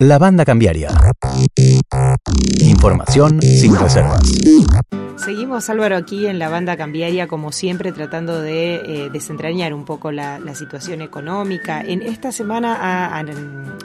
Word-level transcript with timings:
La 0.00 0.18
banda 0.18 0.44
cambiaria. 0.44 0.88
Información 2.58 3.40
sin 3.40 3.76
reservas. 3.76 4.22
Seguimos 5.16 5.70
Álvaro 5.70 5.96
aquí 5.96 6.26
en 6.26 6.40
la 6.40 6.48
banda 6.48 6.76
cambiaria 6.76 7.28
como 7.28 7.52
siempre 7.52 7.92
tratando 7.92 8.40
de 8.40 8.74
eh, 8.74 9.10
desentrañar 9.12 9.72
un 9.72 9.84
poco 9.84 10.10
la, 10.10 10.40
situación 10.56 11.00
económica. 11.00 11.80
En 11.80 12.02
esta 12.02 12.32
semana 12.32 13.20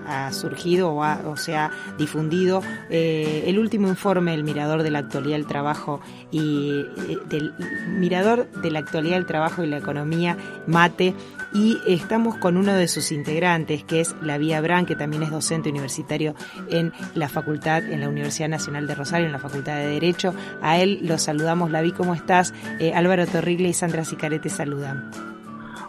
ha, 0.07 0.33
surgido 0.33 0.95
o, 0.95 1.37
se 1.37 1.55
ha 1.55 1.69
difundido 1.99 2.63
eh, 2.89 3.43
el 3.45 3.59
último 3.59 3.87
informe 3.87 4.31
del 4.31 4.43
Mirador 4.43 4.81
de 4.81 4.89
la 4.89 4.99
Actualidad 4.99 5.37
del 5.37 5.45
Trabajo 5.45 6.01
y 6.31 6.85
eh, 7.07 7.17
del 7.29 7.53
Mirador 7.99 8.49
de 8.63 8.71
la 8.71 8.79
Actualidad 8.79 9.17
del 9.17 9.27
Trabajo 9.27 9.63
y 9.63 9.67
la 9.67 9.77
Economía, 9.77 10.37
MATE, 10.65 11.13
y 11.53 11.79
estamos 11.87 12.37
con 12.37 12.57
uno 12.57 12.73
de 12.73 12.87
sus 12.87 13.11
integrantes, 13.11 13.83
que 13.83 14.01
es 14.01 14.15
la 14.21 14.37
Vía 14.37 14.61
Bran, 14.61 14.85
que 14.85 14.95
también 14.95 15.23
es 15.23 15.31
docente 15.31 15.69
universitario 15.69 16.35
en 16.69 16.91
la 17.15 17.29
facultad, 17.29 17.83
en 17.83 18.01
la 18.01 18.09
Universidad 18.09 18.49
Nacional 18.49 18.87
de 18.87 18.95
Rosario, 18.95 19.25
en 19.25 19.31
la 19.31 19.39
Facultad 19.39 19.77
de 19.77 19.87
Derecho. 19.87 20.33
A 20.61 20.77
él 20.79 20.99
lo 21.03 21.17
saludamos. 21.17 21.71
La 21.71 21.81
vi, 21.81 21.91
¿cómo 21.91 22.13
estás? 22.13 22.53
Eh, 22.79 22.93
Álvaro 22.93 23.25
Torrigle 23.25 23.69
y 23.69 23.73
Sandra 23.73 24.05
Sicare 24.05 24.39
te 24.39 24.49
saludan. 24.49 25.11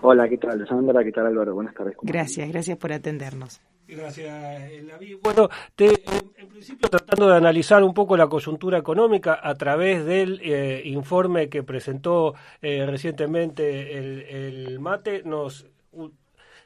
Hola, 0.02 0.28
¿qué 0.28 0.38
tal? 0.38 0.66
Sandra, 0.66 1.04
¿qué 1.04 1.12
tal 1.12 1.26
Álvaro? 1.26 1.54
Buenas 1.54 1.74
tardes. 1.74 1.96
Gracias, 2.02 2.48
gracias 2.48 2.78
por 2.78 2.92
atendernos. 2.92 3.60
Gracias, 3.90 4.86
David. 4.86 5.16
Bueno, 5.22 5.48
en 5.78 6.48
principio 6.48 6.88
tratando 6.88 7.28
de 7.28 7.36
analizar 7.36 7.82
un 7.82 7.92
poco 7.92 8.16
la 8.16 8.28
coyuntura 8.28 8.78
económica 8.78 9.40
a 9.42 9.54
través 9.54 10.04
del 10.04 10.40
eh, 10.42 10.82
informe 10.84 11.48
que 11.48 11.62
presentó 11.62 12.34
eh, 12.62 12.86
recientemente 12.86 13.98
el, 13.98 14.22
el, 14.22 14.80
MATE, 14.80 15.22
nos 15.24 15.66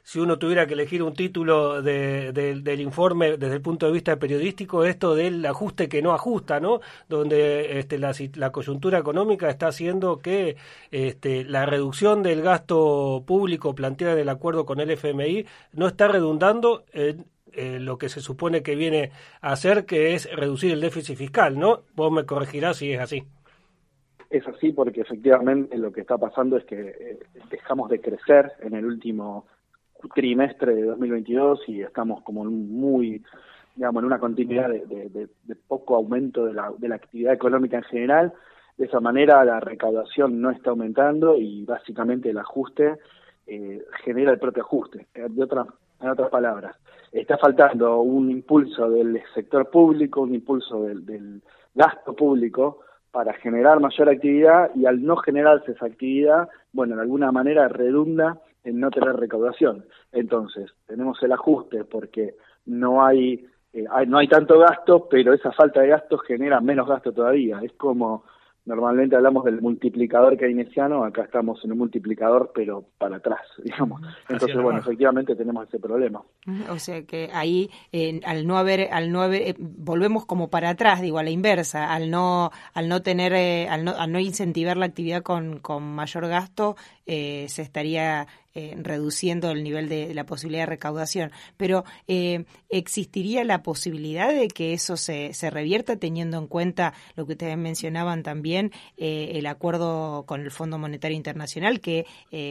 si 0.05 0.19
uno 0.19 0.37
tuviera 0.37 0.67
que 0.67 0.75
elegir 0.75 1.01
un 1.01 1.15
título 1.15 1.81
del 1.81 2.79
informe 2.79 3.37
desde 3.37 3.55
el 3.55 3.61
punto 3.61 3.87
de 3.87 3.91
vista 3.91 4.17
periodístico, 4.17 4.85
esto 4.85 5.15
del 5.15 5.43
ajuste 5.43 5.89
que 5.89 6.03
no 6.03 6.13
ajusta, 6.13 6.59
¿no? 6.59 6.79
Donde 7.09 7.79
este, 7.79 7.97
la, 7.97 8.51
coyuntura 8.51 8.99
económica 8.99 9.49
está 9.49 9.67
haciendo 9.67 10.19
que 10.19 10.57
este, 10.91 11.43
la 11.43 11.65
reducción 11.65 12.21
del 12.21 12.43
gasto 12.43 13.23
público 13.25 13.73
planteada 13.73 14.13
en 14.13 14.19
el 14.19 14.29
acuerdo 14.29 14.67
con 14.67 14.79
el 14.79 14.91
FMI 14.91 15.47
no 15.73 15.87
está 15.87 16.07
redundando 16.07 16.83
en 16.93 17.25
lo 17.83 17.97
que 17.97 18.09
se 18.09 18.21
supone 18.21 18.61
que 18.61 18.75
viene 18.75 19.09
a 19.41 19.53
hacer, 19.53 19.87
que 19.87 20.13
es 20.13 20.31
reducir 20.31 20.71
el 20.71 20.81
déficit 20.81 21.17
fiscal, 21.17 21.57
¿no? 21.57 21.81
Vos 21.95 22.11
me 22.11 22.27
corregirás 22.27 22.77
si 22.77 22.93
es 22.93 22.99
así. 22.99 23.23
Es 24.29 24.47
así 24.47 24.71
porque 24.71 25.01
efectivamente 25.01 25.75
lo 25.79 25.91
que 25.91 26.01
está 26.01 26.19
pasando 26.19 26.57
es 26.57 26.65
que 26.65 26.89
eh, 26.89 27.19
dejamos 27.49 27.89
de 27.89 28.01
crecer 28.01 28.51
en 28.59 28.75
el 28.75 28.85
último 28.85 29.47
trimestre 30.13 30.75
de 30.75 30.83
2022 30.83 31.61
y 31.67 31.81
estamos 31.81 32.21
como 32.23 32.43
muy, 32.45 33.23
digamos, 33.75 34.01
en 34.01 34.07
una 34.07 34.19
continuidad 34.19 34.69
de, 34.69 35.27
poco 35.67 35.95
aumento 35.95 36.45
de 36.45 36.53
la, 36.53 36.71
de 36.77 36.87
la 36.87 36.95
actividad 36.95 37.33
económica 37.33 37.77
en 37.77 37.83
general. 37.83 38.33
De 38.77 38.85
esa 38.85 38.99
manera 38.99 39.43
la 39.45 39.59
recaudación 39.59 40.41
no 40.41 40.51
está 40.51 40.71
aumentando 40.71 41.37
y 41.37 41.63
básicamente 41.63 42.29
el 42.29 42.37
ajuste 42.37 42.95
eh, 43.47 43.83
genera 44.03 44.31
el 44.31 44.39
propio 44.39 44.63
ajuste. 44.63 45.07
Eh, 45.13 45.27
de 45.29 45.43
otra, 45.43 45.65
en 46.01 46.09
otras 46.09 46.29
palabras, 46.29 46.75
está 47.11 47.37
faltando 47.37 48.01
un 48.01 48.29
impulso 48.31 48.89
del 48.89 49.21
sector 49.33 49.69
público, 49.69 50.21
un 50.21 50.35
impulso 50.35 50.83
del, 50.83 51.05
del 51.05 51.41
gasto 51.73 52.13
público 52.13 52.79
para 53.11 53.33
generar 53.33 53.79
mayor 53.79 54.09
actividad 54.09 54.71
y 54.75 54.85
al 54.85 55.01
no 55.01 55.15
generarse 55.15 55.71
esa 55.71 55.85
actividad, 55.85 56.49
bueno, 56.73 56.95
de 56.95 57.03
alguna 57.03 57.31
manera 57.31 57.69
redunda 57.69 58.41
en 58.65 58.79
no 58.79 58.91
tener 58.91 59.15
recaudación. 59.15 59.85
Entonces, 60.11 60.71
tenemos 60.87 61.21
el 61.23 61.31
ajuste 61.31 61.85
porque 61.85 62.35
no 62.65 63.05
hay, 63.05 63.45
eh, 63.71 63.85
hay, 63.89 64.07
no 64.07 64.17
hay 64.17 64.27
tanto 64.27 64.59
gasto, 64.59 65.07
pero 65.09 65.33
esa 65.33 65.51
falta 65.51 65.81
de 65.81 65.89
gasto 65.89 66.17
genera 66.17 66.59
menos 66.59 66.87
gasto 66.87 67.13
todavía. 67.13 67.59
Es 67.63 67.73
como 67.73 68.23
normalmente 68.65 69.15
hablamos 69.15 69.45
del 69.45 69.61
multiplicador 69.61 70.37
keynesiano, 70.37 71.03
acá 71.03 71.23
estamos 71.23 71.63
en 71.63 71.71
un 71.71 71.77
multiplicador, 71.77 72.51
pero 72.53 72.85
para 72.97 73.17
atrás, 73.17 73.41
digamos. 73.63 74.01
Entonces, 74.27 74.61
bueno, 74.61 74.79
efectivamente 74.79 75.35
tenemos 75.35 75.67
ese 75.67 75.79
problema. 75.79 76.21
O 76.69 76.79
sea 76.79 77.03
que 77.03 77.29
ahí, 77.33 77.69
al 78.25 78.47
no 78.47 78.57
haber, 78.57 78.89
al 78.91 79.11
no 79.11 79.21
haber, 79.21 79.41
eh, 79.43 79.55
volvemos 79.59 80.25
como 80.25 80.49
para 80.49 80.69
atrás, 80.69 81.01
digo, 81.01 81.19
a 81.19 81.23
la 81.23 81.29
inversa, 81.29 81.93
al 81.93 82.09
no, 82.09 82.51
al 82.73 82.89
no 82.89 83.01
tener, 83.01 83.33
eh, 83.33 83.67
al, 83.69 83.85
no, 83.85 83.91
al 83.91 84.11
no 84.11 84.19
incentivar 84.19 84.77
la 84.77 84.87
actividad 84.87 85.21
con, 85.21 85.59
con 85.59 85.83
mayor 85.83 86.27
gasto, 86.27 86.75
eh, 87.05 87.45
se 87.49 87.61
estaría 87.61 88.27
reduciendo 88.81 89.51
el 89.51 89.63
nivel 89.63 89.89
de, 89.89 90.13
la 90.13 90.25
posibilidad 90.25 90.63
de 90.63 90.67
recaudación. 90.71 91.31
Pero 91.57 91.83
existiría 92.69 93.43
la 93.43 93.63
posibilidad 93.63 94.33
de 94.33 94.47
que 94.47 94.73
eso 94.73 94.97
se, 94.97 95.33
se 95.33 95.49
revierta 95.49 95.97
teniendo 95.97 96.37
en 96.37 96.47
cuenta 96.47 96.93
lo 97.15 97.25
que 97.25 97.33
ustedes 97.33 97.57
mencionaban 97.57 98.23
también, 98.23 98.71
el 98.97 99.45
acuerdo 99.47 100.23
con 100.25 100.41
el 100.41 100.51
Fondo 100.51 100.77
Monetario 100.77 101.17
Internacional, 101.17 101.79
que 101.81 102.05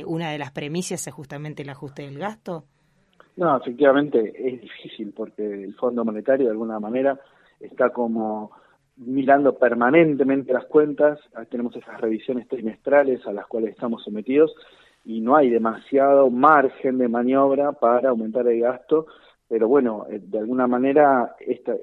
una 0.06 0.30
de 0.30 0.38
las 0.38 0.50
premisas 0.50 1.06
es 1.06 1.14
justamente 1.14 1.62
el 1.62 1.70
ajuste 1.70 2.02
del 2.02 2.18
gasto. 2.18 2.64
No, 3.36 3.56
efectivamente 3.56 4.32
es 4.36 4.60
difícil 4.60 5.12
porque 5.14 5.64
el 5.64 5.74
Fondo 5.74 6.04
Monetario 6.04 6.46
de 6.46 6.52
alguna 6.52 6.78
manera 6.78 7.18
está 7.58 7.90
como 7.90 8.52
mirando 8.96 9.58
permanentemente 9.58 10.52
las 10.52 10.66
cuentas, 10.66 11.18
tenemos 11.50 11.74
esas 11.74 12.00
revisiones 12.00 12.46
trimestrales 12.46 13.26
a 13.26 13.32
las 13.32 13.46
cuales 13.48 13.70
estamos 13.70 14.04
sometidos 14.04 14.54
y 15.04 15.20
no 15.20 15.36
hay 15.36 15.50
demasiado 15.50 16.30
margen 16.30 16.98
de 16.98 17.08
maniobra 17.08 17.72
para 17.72 18.08
aumentar 18.08 18.46
el 18.48 18.60
gasto, 18.60 19.06
pero 19.48 19.68
bueno, 19.68 20.06
eh, 20.08 20.20
de 20.22 20.38
alguna 20.38 20.66
manera 20.66 21.36
está, 21.38 21.74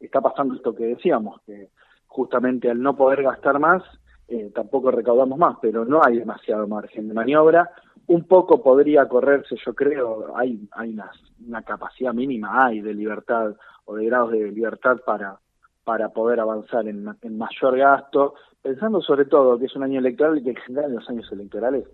está 0.00 0.20
pasando 0.20 0.54
esto 0.54 0.74
que 0.74 0.84
decíamos, 0.84 1.40
que 1.44 1.70
justamente 2.06 2.70
al 2.70 2.80
no 2.80 2.96
poder 2.96 3.22
gastar 3.24 3.58
más, 3.58 3.82
eh, 4.28 4.50
tampoco 4.54 4.90
recaudamos 4.90 5.38
más, 5.38 5.56
pero 5.60 5.84
no 5.84 6.00
hay 6.02 6.18
demasiado 6.18 6.66
margen 6.68 7.08
de 7.08 7.14
maniobra, 7.14 7.70
un 8.06 8.24
poco 8.24 8.62
podría 8.62 9.08
correrse, 9.08 9.56
yo 9.64 9.74
creo, 9.74 10.36
hay, 10.36 10.68
hay 10.72 10.90
una, 10.90 11.10
una 11.46 11.62
capacidad 11.62 12.14
mínima, 12.14 12.66
hay 12.66 12.80
de 12.80 12.94
libertad 12.94 13.54
o 13.84 13.96
de 13.96 14.06
grados 14.06 14.30
de 14.32 14.50
libertad 14.52 14.98
para, 15.04 15.38
para 15.84 16.10
poder 16.10 16.40
avanzar 16.40 16.86
en, 16.86 17.06
en, 17.20 17.38
mayor 17.38 17.76
gasto, 17.76 18.34
pensando 18.62 19.00
sobre 19.00 19.24
todo 19.24 19.58
que 19.58 19.66
es 19.66 19.76
un 19.76 19.82
año 19.82 19.98
electoral 19.98 20.38
y 20.38 20.44
que 20.44 20.50
en 20.50 20.56
general 20.56 20.90
en 20.90 20.96
los 20.96 21.08
años 21.10 21.30
electorales 21.32 21.84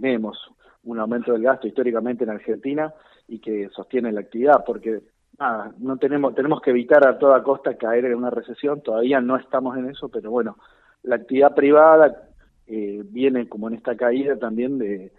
tenemos 0.00 0.36
un 0.82 0.98
aumento 0.98 1.32
del 1.32 1.42
gasto 1.42 1.66
históricamente 1.66 2.24
en 2.24 2.30
Argentina 2.30 2.92
y 3.28 3.38
que 3.38 3.68
sostiene 3.70 4.12
la 4.12 4.20
actividad, 4.20 4.64
porque 4.66 5.00
nada, 5.38 5.72
no 5.78 5.96
tenemos, 5.96 6.34
tenemos 6.34 6.60
que 6.60 6.70
evitar 6.70 7.06
a 7.06 7.18
toda 7.18 7.42
costa 7.42 7.76
caer 7.76 8.06
en 8.06 8.16
una 8.16 8.30
recesión, 8.30 8.82
todavía 8.82 9.20
no 9.20 9.36
estamos 9.36 9.76
en 9.76 9.90
eso, 9.90 10.08
pero 10.08 10.30
bueno, 10.30 10.56
la 11.02 11.16
actividad 11.16 11.54
privada 11.54 12.28
eh, 12.66 13.02
viene 13.04 13.48
como 13.48 13.68
en 13.68 13.74
esta 13.74 13.96
caída 13.96 14.36
también 14.36 14.78
de, 14.78 15.12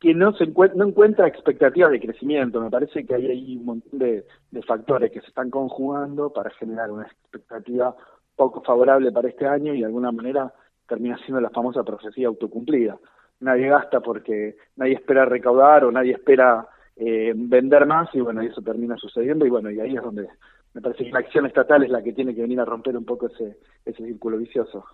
que 0.00 0.14
no 0.14 0.32
se 0.34 0.44
encuentra, 0.44 0.78
no 0.78 0.88
encuentra 0.88 1.26
expectativas 1.26 1.90
de 1.90 2.00
crecimiento. 2.00 2.60
Me 2.60 2.70
parece 2.70 3.04
que 3.04 3.14
hay 3.14 3.26
ahí 3.26 3.56
un 3.56 3.64
montón 3.64 3.98
de, 3.98 4.24
factores 4.66 5.10
que 5.10 5.20
se 5.20 5.28
están 5.28 5.50
conjugando 5.50 6.32
para 6.32 6.50
generar 6.50 6.90
una 6.90 7.04
expectativa 7.04 7.96
poco 8.36 8.62
favorable 8.62 9.10
para 9.10 9.28
este 9.28 9.46
año 9.46 9.74
y 9.74 9.80
de 9.80 9.86
alguna 9.86 10.12
manera 10.12 10.52
termina 10.86 11.18
siendo 11.18 11.40
la 11.40 11.50
famosa 11.50 11.82
profecía 11.82 12.28
autocumplida. 12.28 12.98
Nadie 13.40 13.68
gasta 13.68 14.00
porque 14.00 14.56
nadie 14.76 14.94
espera 14.94 15.24
recaudar 15.24 15.84
o 15.84 15.92
nadie 15.92 16.12
espera 16.12 16.66
eh, 16.96 17.32
vender 17.34 17.86
más 17.86 18.08
y 18.14 18.20
bueno, 18.20 18.42
y 18.42 18.46
eso 18.46 18.60
termina 18.62 18.96
sucediendo 18.96 19.46
y 19.46 19.50
bueno, 19.50 19.70
y 19.70 19.80
ahí 19.80 19.96
es 19.96 20.02
donde 20.02 20.28
me 20.74 20.80
parece 20.80 21.04
que 21.04 21.10
la 21.10 21.20
acción 21.20 21.46
estatal 21.46 21.84
es 21.84 21.90
la 21.90 22.02
que 22.02 22.12
tiene 22.12 22.34
que 22.34 22.42
venir 22.42 22.60
a 22.60 22.64
romper 22.64 22.96
un 22.96 23.04
poco 23.04 23.26
ese, 23.26 23.58
ese 23.84 24.04
círculo 24.04 24.38
vicioso. 24.38 24.84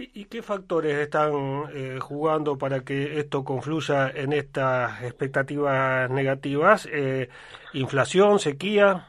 ¿Y, 0.00 0.26
qué 0.26 0.42
factores 0.42 0.96
están 0.96 1.32
eh, 1.74 1.98
jugando 2.00 2.56
para 2.56 2.84
que 2.84 3.18
esto 3.18 3.42
confluya 3.42 4.08
en 4.08 4.32
estas 4.32 5.02
expectativas 5.02 6.08
negativas? 6.08 6.88
Eh, 6.92 7.28
¿Inflación, 7.72 8.38
sequía? 8.38 9.08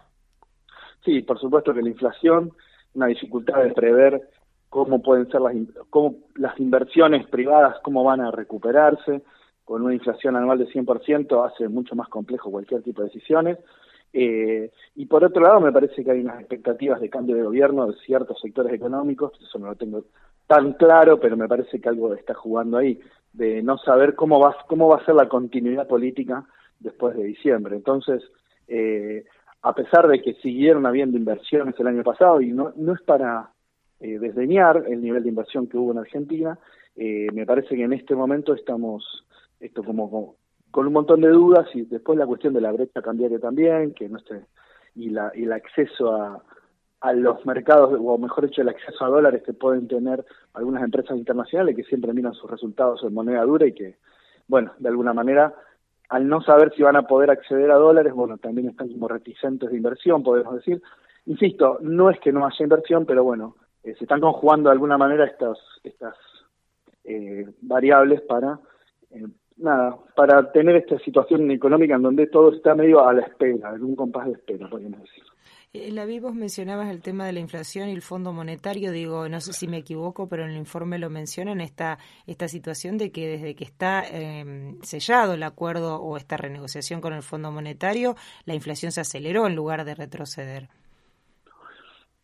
Sí, 1.06 1.22
por 1.22 1.40
supuesto 1.40 1.76
que 1.76 1.84
la 1.84 1.90
inflación, 1.90 2.52
una 2.96 3.06
dificultad 3.06 3.62
de 3.64 3.72
prever 3.72 4.30
cómo 4.70 5.02
pueden 5.02 5.30
ser 5.30 5.42
las, 5.42 5.54
cómo 5.90 6.16
las 6.36 6.60
inversiones 6.60 7.28
privadas, 7.28 7.78
cómo 7.84 8.04
van 8.04 8.22
a 8.22 8.32
recuperarse. 8.32 9.22
Con 9.66 9.84
una 9.84 9.94
inflación 9.94 10.36
anual 10.36 10.58
de 10.58 10.68
100% 10.68 11.46
hace 11.46 11.68
mucho 11.68 11.96
más 11.96 12.10
complejo 12.10 12.50
cualquier 12.50 12.82
tipo 12.82 13.02
de 13.02 13.10
decisiones. 13.10 13.60
Eh, 14.12 14.72
y 14.96 15.06
por 15.06 15.24
otro 15.24 15.44
lado, 15.44 15.60
me 15.62 15.72
parece 15.72 16.04
que 16.04 16.12
hay 16.12 16.22
unas 16.22 16.40
expectativas 16.40 17.00
de 17.00 17.10
cambio 17.10 17.36
de 17.36 17.44
gobierno 17.44 17.86
de 17.86 17.96
ciertos 18.00 18.40
sectores 18.42 18.74
económicos, 18.74 19.34
eso 19.40 19.60
no 19.60 19.68
lo 19.68 19.76
tengo 19.76 20.06
tan 20.48 20.74
claro, 20.74 21.20
pero 21.20 21.38
me 21.38 21.48
parece 21.48 21.80
que 21.80 21.90
algo 21.90 22.14
está 22.16 22.34
jugando 22.34 22.78
ahí, 22.78 23.00
de 23.34 23.62
no 23.62 23.78
saber 23.78 24.16
cómo 24.16 24.40
va, 24.40 24.56
cómo 24.68 24.88
va 24.88 24.98
a 24.98 25.06
ser 25.06 25.14
la 25.14 25.30
continuidad 25.30 25.88
política 25.88 26.44
después 26.80 27.16
de 27.16 27.24
diciembre. 27.24 27.76
Entonces, 27.76 28.24
eh, 28.68 29.26
a 29.62 29.74
pesar 29.74 30.08
de 30.08 30.22
que 30.22 30.34
siguieron 30.36 30.88
habiendo 30.88 31.18
inversiones 31.18 31.80
el 31.80 31.88
año 31.88 32.04
pasado, 32.04 32.42
y 32.42 32.52
no, 32.52 32.74
no 32.78 32.94
es 32.94 33.02
para 33.02 33.52
eh, 34.00 34.20
desdeñar 34.20 34.86
el 34.88 35.02
nivel 35.02 35.24
de 35.24 35.30
inversión 35.30 35.68
que 35.68 35.78
hubo 35.78 35.92
en 35.92 36.00
Argentina, 36.00 36.58
eh, 36.96 37.28
me 37.34 37.46
parece 37.46 37.76
que 37.76 37.84
en 37.84 37.94
este 37.94 38.16
momento 38.16 38.54
estamos 38.54 39.26
esto 39.60 39.84
como, 39.84 40.36
con 40.72 40.88
un 40.88 40.94
montón 40.94 41.22
de 41.22 41.30
dudas 41.30 41.68
y 41.74 41.84
después 41.84 42.18
la 42.18 42.26
cuestión 42.26 42.54
de 42.54 42.62
la 42.62 42.72
brecha 42.72 43.02
cambiaria 43.02 43.40
también, 43.40 43.94
que 43.94 44.08
no 44.10 44.18
esté 44.18 44.46
y, 44.96 45.10
la, 45.10 45.32
y 45.36 45.44
el 45.44 45.54
acceso 45.54 46.14
a, 46.14 46.44
a 47.02 47.14
los 47.14 47.46
mercados, 47.46 47.98
o 48.00 48.18
mejor 48.18 48.48
dicho, 48.48 48.62
el 48.62 48.70
acceso 48.70 49.06
a 49.06 49.10
dólares 49.10 49.44
que 49.46 49.54
pueden 49.54 49.88
tener 49.88 50.26
algunas 50.54 50.84
empresas 50.84 51.18
internacionales 51.18 51.76
que 51.76 51.84
siempre 51.84 52.14
miran 52.14 52.34
sus 52.34 52.50
resultados 52.50 53.04
en 53.04 53.14
moneda 53.14 53.44
dura 53.44 53.66
y 53.68 53.74
que, 53.74 53.98
bueno, 54.48 54.74
de 54.80 54.90
alguna 54.90 55.14
manera, 55.14 55.54
al 56.10 56.28
no 56.28 56.42
saber 56.42 56.74
si 56.76 56.82
van 56.82 56.98
a 56.98 57.08
poder 57.08 57.32
acceder 57.32 57.72
a 57.72 57.76
dólares, 57.76 58.14
bueno, 58.14 58.38
también 58.38 58.70
están 58.70 58.90
como 58.90 59.08
reticentes 59.08 59.70
de 59.70 59.78
inversión, 59.78 60.24
podemos 60.24 60.56
decir. 60.56 60.82
Insisto, 61.26 61.78
no 61.82 62.10
es 62.10 62.20
que 62.20 62.32
no 62.32 62.46
haya 62.46 62.64
inversión, 62.64 63.06
pero 63.06 63.24
bueno, 63.24 63.56
eh, 63.84 63.96
se 63.98 64.04
están 64.04 64.22
conjugando 64.22 64.70
de 64.70 64.74
alguna 64.74 64.98
manera 64.98 65.26
estas, 65.26 65.58
estas 65.84 66.16
eh, 67.04 67.48
variables 67.62 68.22
para, 68.22 68.60
eh, 69.12 69.26
nada, 69.58 69.98
para 70.16 70.52
tener 70.52 70.76
esta 70.76 70.98
situación 71.00 71.50
económica 71.52 71.96
en 71.96 72.02
donde 72.02 72.28
todo 72.28 72.54
está 72.54 72.76
medio 72.76 73.08
a 73.08 73.14
la 73.14 73.22
espera, 73.22 73.76
en 73.76 73.84
un 73.84 73.96
compás 73.96 74.28
de 74.28 74.34
espera, 74.34 74.70
podríamos 74.70 75.02
decir. 75.02 75.24
Eh, 75.72 75.92
la 75.92 76.08
vos 76.20 76.34
mencionabas 76.34 76.90
el 76.90 77.02
tema 77.04 77.28
de 77.28 77.34
la 77.34 77.40
inflación 77.42 77.90
y 77.90 77.92
el 77.92 78.02
Fondo 78.02 78.34
Monetario. 78.34 78.92
Digo, 78.92 79.30
no 79.30 79.40
sé 79.40 79.54
si 79.54 79.68
me 79.68 79.78
equivoco, 79.78 80.28
pero 80.28 80.44
en 80.44 80.52
el 80.52 80.58
informe 80.58 80.98
lo 80.98 81.12
mencionan 81.12 81.62
esta, 81.62 82.00
esta 82.26 82.48
situación 82.48 82.98
de 82.98 83.12
que 83.12 83.28
desde 83.28 83.54
que 83.54 83.66
está 83.66 84.04
eh, 84.10 84.76
sellado 84.82 85.34
el 85.36 85.44
acuerdo 85.44 86.02
o 86.02 86.18
esta 86.18 86.38
renegociación 86.38 87.02
con 87.02 87.14
el 87.14 87.22
Fondo 87.22 87.52
Monetario, 87.52 88.16
la 88.46 88.56
inflación 88.56 88.92
se 88.92 89.02
aceleró 89.02 89.46
en 89.46 89.56
lugar 89.56 89.86
de 89.86 89.94
retroceder. 89.94 90.70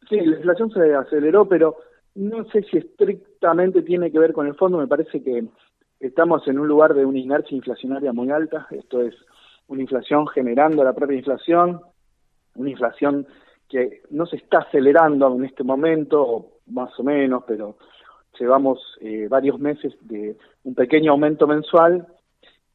Sí, 0.10 0.18
la 0.18 0.38
inflación 0.38 0.72
se 0.72 0.94
aceleró, 0.94 1.48
pero 1.48 1.78
no 2.16 2.46
sé 2.46 2.64
si 2.64 2.78
estrictamente 2.78 3.82
tiene 3.82 4.12
que 4.12 4.20
ver 4.20 4.34
con 4.34 4.48
el 4.48 4.56
fondo. 4.56 4.78
Me 4.78 4.88
parece 4.88 5.24
que 5.24 5.46
estamos 6.00 6.48
en 6.48 6.60
un 6.60 6.68
lugar 6.68 6.94
de 6.94 7.06
una 7.06 7.20
inercia 7.20 7.56
inflacionaria 7.56 8.14
muy 8.14 8.32
alta. 8.32 8.68
Esto 8.72 9.02
es 9.02 9.16
una 9.68 9.82
inflación 9.82 10.28
generando 10.28 10.84
la 10.84 10.94
propia 10.94 11.18
inflación, 11.18 11.82
una 12.56 12.70
inflación 12.70 13.28
que 13.68 14.02
no 14.12 14.26
se 14.26 14.38
está 14.38 14.60
acelerando 14.60 15.36
en 15.36 15.46
este 15.46 15.64
momento, 15.64 16.60
más 16.68 16.98
o 17.00 17.04
menos, 17.04 17.44
pero 17.48 17.78
llevamos 18.40 18.80
eh, 19.02 19.28
varios 19.30 19.60
meses 19.60 19.94
de 20.02 20.38
un 20.64 20.76
pequeño 20.76 21.12
aumento 21.12 21.48
mensual, 21.48 22.08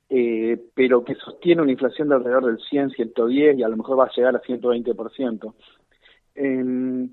eh, 0.09 0.61
pero 0.75 1.05
que 1.05 1.15
sostiene 1.15 1.63
una 1.63 1.73
inflación 1.73 2.09
de 2.09 2.17
alrededor 2.17 2.47
del 2.47 2.59
100, 2.59 2.91
110 2.91 3.59
y 3.59 3.63
a 3.63 3.69
lo 3.69 3.77
mejor 3.77 4.01
va 4.01 4.07
a 4.07 4.13
llegar 4.15 4.35
a 4.35 4.43
120%. 4.43 5.55
Eh, 6.35 7.09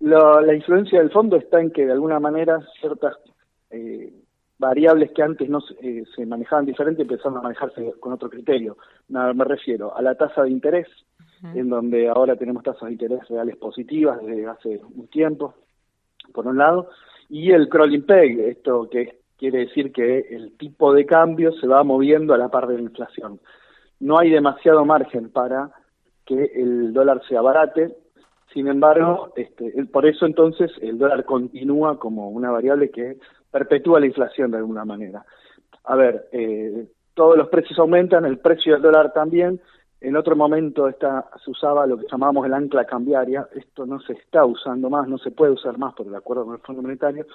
la, 0.00 0.40
la, 0.40 0.54
influencia 0.54 0.98
del 0.98 1.10
fondo 1.10 1.36
está 1.36 1.60
en 1.60 1.70
que 1.70 1.86
de 1.86 1.92
alguna 1.92 2.20
manera 2.20 2.60
ciertas 2.80 3.14
eh, 3.70 4.12
variables 4.58 5.12
que 5.12 5.22
antes 5.22 5.48
no 5.48 5.60
se, 5.60 6.04
se 6.14 6.26
manejaban 6.26 6.64
diferente 6.64 7.02
empezaron 7.02 7.38
a 7.38 7.42
manejarse 7.42 7.92
con 8.00 8.12
otro 8.12 8.30
criterio. 8.30 8.76
Nada, 9.08 9.32
me 9.34 9.44
refiero 9.44 9.96
a 9.96 10.02
la 10.02 10.14
tasa 10.14 10.42
de 10.42 10.50
interés, 10.50 10.88
en 11.54 11.68
donde 11.68 12.08
ahora 12.08 12.36
tenemos 12.36 12.62
tasas 12.62 12.86
de 12.86 12.92
interés 12.92 13.28
reales 13.28 13.56
positivas 13.56 14.18
desde 14.24 14.46
hace 14.46 14.80
un 14.94 15.08
tiempo, 15.08 15.54
por 16.32 16.46
un 16.46 16.56
lado, 16.56 16.88
y 17.28 17.50
el 17.50 17.68
crawling 17.68 18.06
peg, 18.06 18.40
esto 18.40 18.88
que 18.90 19.18
quiere 19.36 19.58
decir 19.60 19.92
que 19.92 20.20
el 20.20 20.56
tipo 20.56 20.94
de 20.94 21.04
cambio 21.04 21.52
se 21.52 21.66
va 21.66 21.82
moviendo 21.84 22.32
a 22.32 22.38
la 22.38 22.48
par 22.48 22.66
de 22.66 22.76
la 22.76 22.82
inflación. 22.82 23.40
No 24.00 24.18
hay 24.18 24.30
demasiado 24.30 24.86
margen 24.86 25.30
para 25.30 25.70
que 26.24 26.50
el 26.54 26.94
dólar 26.94 27.20
se 27.28 27.36
abarate, 27.36 27.94
sin 28.52 28.68
embargo, 28.68 29.32
este, 29.36 29.72
por 29.86 30.06
eso 30.06 30.26
entonces 30.26 30.70
el 30.80 30.98
dólar 30.98 31.24
continúa 31.24 31.98
como 31.98 32.30
una 32.30 32.50
variable 32.50 32.90
que 32.90 33.18
perpetúa 33.50 34.00
la 34.00 34.06
inflación 34.06 34.50
de 34.50 34.58
alguna 34.58 34.84
manera. 34.84 35.24
A 35.84 35.96
ver, 35.96 36.28
eh, 36.32 36.86
todos 37.14 37.36
los 37.36 37.48
precios 37.48 37.78
aumentan, 37.78 38.24
el 38.24 38.38
precio 38.38 38.74
del 38.74 38.82
dólar 38.82 39.12
también, 39.12 39.60
en 40.00 40.16
otro 40.16 40.36
momento 40.36 40.86
esta, 40.86 41.30
se 41.42 41.50
usaba 41.50 41.86
lo 41.86 41.96
que 41.96 42.06
llamábamos 42.10 42.44
el 42.44 42.52
ancla 42.52 42.84
cambiaria, 42.84 43.48
esto 43.54 43.86
no 43.86 44.00
se 44.00 44.12
está 44.12 44.44
usando 44.44 44.90
más, 44.90 45.08
no 45.08 45.16
se 45.16 45.30
puede 45.30 45.52
usar 45.52 45.78
más 45.78 45.94
por 45.94 46.06
el 46.06 46.14
acuerdo 46.14 46.44
con 46.44 46.54
el 46.54 46.60
Fondo 46.60 46.82
Monetario. 46.82 47.26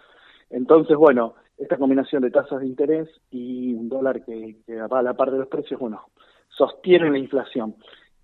Entonces, 0.51 0.95
bueno, 0.95 1.33
esta 1.57 1.77
combinación 1.77 2.21
de 2.21 2.31
tasas 2.31 2.59
de 2.59 2.67
interés 2.67 3.09
y 3.31 3.73
un 3.73 3.89
dólar 3.89 4.23
que, 4.23 4.55
va 4.91 4.99
a 4.99 5.03
la 5.03 5.15
par 5.15 5.31
de 5.31 5.39
los 5.39 5.47
precios, 5.47 5.79
bueno, 5.79 6.09
sostiene 6.49 7.09
la 7.09 7.17
inflación. 7.17 7.75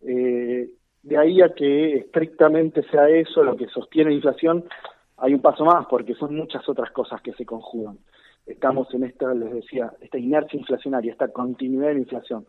Eh, 0.01 0.69
de 1.05 1.17
ahí 1.17 1.41
a 1.41 1.53
que 1.53 1.97
estrictamente 1.97 2.83
sea 2.89 3.07
eso 3.07 3.43
lo 3.43 3.55
que 3.55 3.67
sostiene 3.67 4.09
la 4.09 4.15
inflación, 4.17 4.65
hay 5.17 5.33
un 5.33 5.41
paso 5.41 5.63
más, 5.63 5.85
porque 5.87 6.13
son 6.15 6.35
muchas 6.35 6.67
otras 6.67 6.91
cosas 6.91 7.21
que 7.21 7.33
se 7.33 7.45
conjugan. 7.45 7.97
Estamos 8.45 8.93
en 8.93 9.05
esta, 9.05 9.33
les 9.33 9.53
decía, 9.53 9.93
esta 10.01 10.17
inercia 10.17 10.59
inflacionaria, 10.59 11.11
esta 11.11 11.29
continuidad 11.29 11.87
de 11.87 11.93
la 11.93 11.99
inflación 12.01 12.45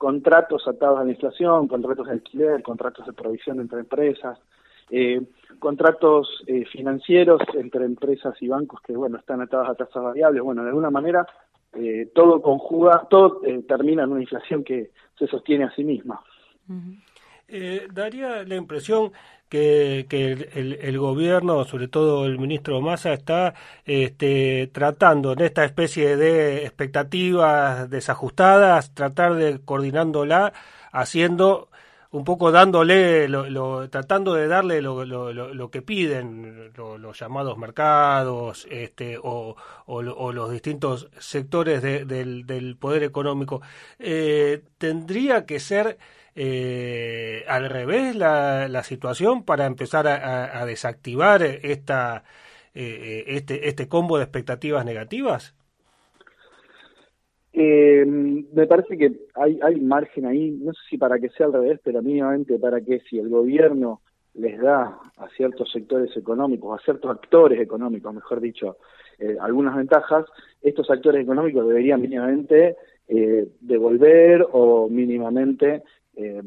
contratos 0.00 0.66
atados 0.66 0.98
a 0.98 1.04
la 1.04 1.10
inflación, 1.10 1.68
contratos 1.68 2.06
de 2.06 2.12
alquiler, 2.12 2.62
contratos 2.62 3.04
de 3.04 3.12
provisión 3.12 3.60
entre 3.60 3.80
empresas, 3.80 4.38
eh, 4.88 5.20
contratos 5.58 6.42
eh, 6.46 6.64
financieros 6.72 7.42
entre 7.52 7.84
empresas 7.84 8.34
y 8.40 8.48
bancos 8.48 8.80
que 8.80 8.96
bueno 8.96 9.18
están 9.18 9.42
atados 9.42 9.68
a 9.68 9.74
tasas 9.74 10.02
variables. 10.02 10.42
Bueno, 10.42 10.62
de 10.62 10.70
alguna 10.70 10.88
manera 10.88 11.26
eh, 11.74 12.10
todo 12.14 12.40
conjuga, 12.40 13.08
todo 13.10 13.42
termina 13.68 14.04
en 14.04 14.12
una 14.12 14.22
inflación 14.22 14.64
que 14.64 14.90
se 15.18 15.26
sostiene 15.26 15.64
a 15.64 15.74
sí 15.74 15.84
misma. 15.84 16.18
Daría 17.92 18.42
la 18.44 18.56
impresión 18.56 19.12
que, 19.50 20.46
el, 20.54 20.98
gobierno, 20.98 21.64
sobre 21.64 21.88
todo 21.88 22.24
el 22.24 22.38
ministro 22.38 22.80
Massa, 22.80 23.12
está 23.12 23.54
este, 23.84 24.70
tratando 24.72 25.32
en 25.32 25.40
esta 25.40 25.64
especie 25.64 26.16
de 26.16 26.64
expectativas 26.64 27.90
desajustadas, 27.90 28.94
tratar 28.94 29.34
de 29.34 29.60
coordinándola, 29.60 30.52
haciendo 30.92 31.68
un 32.12 32.24
poco 32.24 32.50
dándole, 32.52 33.28
lo, 33.28 33.88
tratando 33.88 34.34
de 34.34 34.48
darle 34.48 34.82
lo, 34.82 35.04
lo, 35.04 35.70
que 35.70 35.82
piden 35.82 36.72
los 36.76 37.18
llamados 37.18 37.56
mercados 37.56 38.66
este, 38.70 39.18
o, 39.22 39.56
o, 39.86 40.32
los 40.32 40.50
distintos 40.50 41.08
sectores 41.18 41.82
del, 41.82 42.46
del, 42.46 42.76
poder 42.76 43.04
económico. 43.04 43.62
Eh, 43.98 44.62
tendría 44.78 45.46
que 45.46 45.60
ser 45.60 45.98
eh, 46.34 47.44
al 47.48 47.68
revés 47.68 48.16
la, 48.16 48.68
la, 48.68 48.82
situación 48.82 49.44
para 49.44 49.66
empezar 49.66 50.06
a, 50.06 50.64
desactivar 50.66 51.42
esta, 51.42 52.24
eh, 52.74 53.24
este, 53.26 53.68
este 53.68 53.88
combo 53.88 54.18
de 54.18 54.24
expectativas 54.24 54.84
negativas? 54.84 55.54
Eh, 57.52 58.04
me 58.06 58.66
parece 58.66 58.96
que 58.96 59.12
hay, 59.34 59.58
hay 59.62 59.80
margen 59.80 60.26
ahí, 60.26 60.50
no 60.50 60.72
sé 60.72 60.80
si 60.90 60.98
para 60.98 61.18
que 61.18 61.30
sea 61.30 61.46
al 61.46 61.52
revés, 61.52 61.80
pero 61.82 62.00
mínimamente 62.00 62.58
para 62.58 62.80
que 62.80 63.00
si 63.00 63.18
el 63.18 63.28
gobierno 63.28 64.00
les 64.34 64.60
da 64.60 64.98
a 65.16 65.28
ciertos 65.36 65.70
sectores 65.72 66.16
económicos, 66.16 66.80
a 66.80 66.84
ciertos 66.84 67.10
actores 67.10 67.60
económicos, 67.60 68.14
mejor 68.14 68.40
dicho, 68.40 68.76
eh, 69.18 69.36
algunas 69.40 69.76
ventajas, 69.76 70.26
estos 70.62 70.88
actores 70.90 71.22
económicos 71.22 71.66
deberían 71.66 72.00
mínimamente 72.00 72.76
eh, 73.08 73.48
devolver 73.60 74.46
o 74.52 74.88
mínimamente 74.88 75.82
eh, 76.20 76.42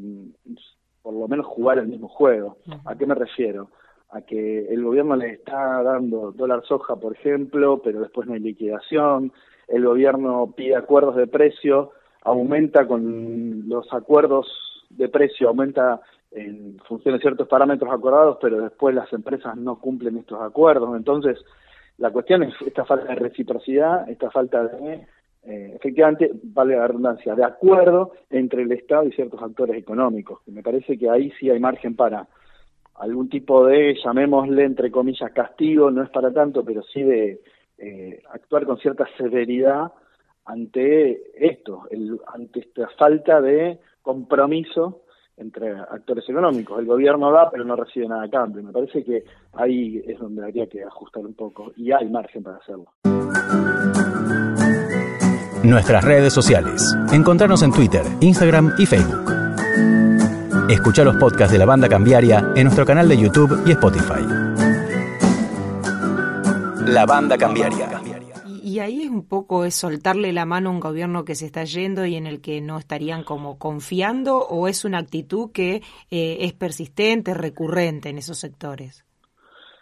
por 1.01 1.13
lo 1.13 1.27
menos 1.27 1.45
jugar 1.45 1.79
el 1.79 1.87
mismo 1.87 2.07
juego. 2.07 2.57
¿A 2.85 2.95
qué 2.95 3.05
me 3.05 3.15
refiero? 3.15 3.69
A 4.09 4.21
que 4.21 4.67
el 4.67 4.83
gobierno 4.83 5.15
le 5.15 5.33
está 5.33 5.83
dando 5.83 6.31
dólar 6.31 6.63
soja, 6.65 6.95
por 6.95 7.13
ejemplo, 7.13 7.81
pero 7.83 7.99
después 7.99 8.27
no 8.27 8.33
hay 8.33 8.39
liquidación, 8.39 9.31
el 9.67 9.85
gobierno 9.85 10.53
pide 10.55 10.75
acuerdos 10.75 11.15
de 11.15 11.27
precio, 11.27 11.91
aumenta 12.21 12.87
con 12.87 13.67
los 13.67 13.91
acuerdos 13.93 14.47
de 14.89 15.09
precio, 15.09 15.49
aumenta 15.49 16.01
en 16.31 16.79
función 16.87 17.15
de 17.15 17.21
ciertos 17.21 17.47
parámetros 17.47 17.91
acordados, 17.91 18.37
pero 18.41 18.61
después 18.61 18.95
las 18.95 19.11
empresas 19.13 19.55
no 19.57 19.79
cumplen 19.79 20.17
estos 20.17 20.41
acuerdos. 20.41 20.95
Entonces, 20.95 21.37
la 21.97 22.11
cuestión 22.11 22.43
es 22.43 22.53
esta 22.65 22.85
falta 22.85 23.07
de 23.07 23.15
reciprocidad, 23.15 24.09
esta 24.09 24.31
falta 24.31 24.63
de 24.63 25.07
eh, 25.45 25.73
efectivamente, 25.75 26.31
vale 26.43 26.75
la 26.75 26.87
redundancia, 26.87 27.35
de 27.35 27.43
acuerdo 27.43 28.13
entre 28.29 28.63
el 28.63 28.71
Estado 28.71 29.05
y 29.05 29.11
ciertos 29.11 29.41
actores 29.41 29.75
económicos. 29.77 30.39
Me 30.47 30.63
parece 30.63 30.97
que 30.97 31.09
ahí 31.09 31.31
sí 31.39 31.49
hay 31.49 31.59
margen 31.59 31.95
para 31.95 32.27
algún 32.95 33.29
tipo 33.29 33.65
de, 33.65 33.97
llamémosle 34.03 34.63
entre 34.63 34.91
comillas, 34.91 35.31
castigo, 35.31 35.91
no 35.91 36.03
es 36.03 36.09
para 36.09 36.31
tanto, 36.31 36.63
pero 36.63 36.81
sí 36.83 37.03
de 37.03 37.41
eh, 37.77 38.21
actuar 38.31 38.65
con 38.65 38.77
cierta 38.77 39.05
severidad 39.17 39.91
ante 40.45 41.21
esto, 41.35 41.87
el, 41.89 42.19
ante 42.27 42.61
esta 42.61 42.87
falta 42.97 43.41
de 43.41 43.79
compromiso 44.01 45.01
entre 45.35 45.71
actores 45.71 46.27
económicos. 46.29 46.79
El 46.79 46.85
gobierno 46.85 47.31
da, 47.31 47.49
pero 47.49 47.65
no 47.65 47.75
recibe 47.75 48.07
nada 48.07 48.23
a 48.23 48.29
cambio. 48.29 48.61
Me 48.61 48.71
parece 48.71 49.03
que 49.03 49.23
ahí 49.53 50.01
es 50.05 50.19
donde 50.19 50.43
habría 50.43 50.67
que 50.67 50.83
ajustar 50.83 51.25
un 51.25 51.33
poco 51.33 51.71
y 51.75 51.91
hay 51.91 52.07
margen 52.09 52.43
para 52.43 52.57
hacerlo. 52.57 52.85
Nuestras 55.63 56.03
redes 56.03 56.33
sociales. 56.33 56.93
Encontrarnos 57.13 57.63
en 57.63 57.71
Twitter, 57.71 58.01
Instagram 58.19 58.73
y 58.77 58.85
Facebook. 58.85 59.31
Escucha 60.69 61.05
los 61.05 61.15
podcasts 61.15 61.53
de 61.53 61.57
la 61.57 61.63
banda 61.65 61.87
cambiaria 61.87 62.51
en 62.57 62.63
nuestro 62.65 62.85
canal 62.85 63.07
de 63.07 63.15
YouTube 63.15 63.63
y 63.65 63.71
Spotify. 63.71 64.25
La 66.85 67.05
banda 67.05 67.37
cambiaria. 67.37 67.87
Y, 68.61 68.79
ahí 68.79 69.03
es 69.03 69.09
un 69.09 69.25
poco 69.25 69.63
es 69.63 69.73
soltarle 69.73 70.33
la 70.33 70.45
mano 70.45 70.69
a 70.69 70.73
un 70.73 70.81
gobierno 70.81 71.23
que 71.23 71.33
se 71.33 71.45
está 71.45 71.63
yendo 71.63 72.05
y 72.05 72.15
en 72.15 72.27
el 72.27 72.41
que 72.41 72.59
no 72.59 72.77
estarían 72.77 73.23
como 73.23 73.57
confiando 73.57 74.39
o 74.39 74.67
es 74.67 74.83
una 74.83 74.97
actitud 74.97 75.51
que 75.53 75.81
eh, 76.11 76.39
es 76.41 76.51
persistente, 76.51 77.33
recurrente 77.33 78.09
en 78.09 78.17
esos 78.17 78.37
sectores. 78.37 79.05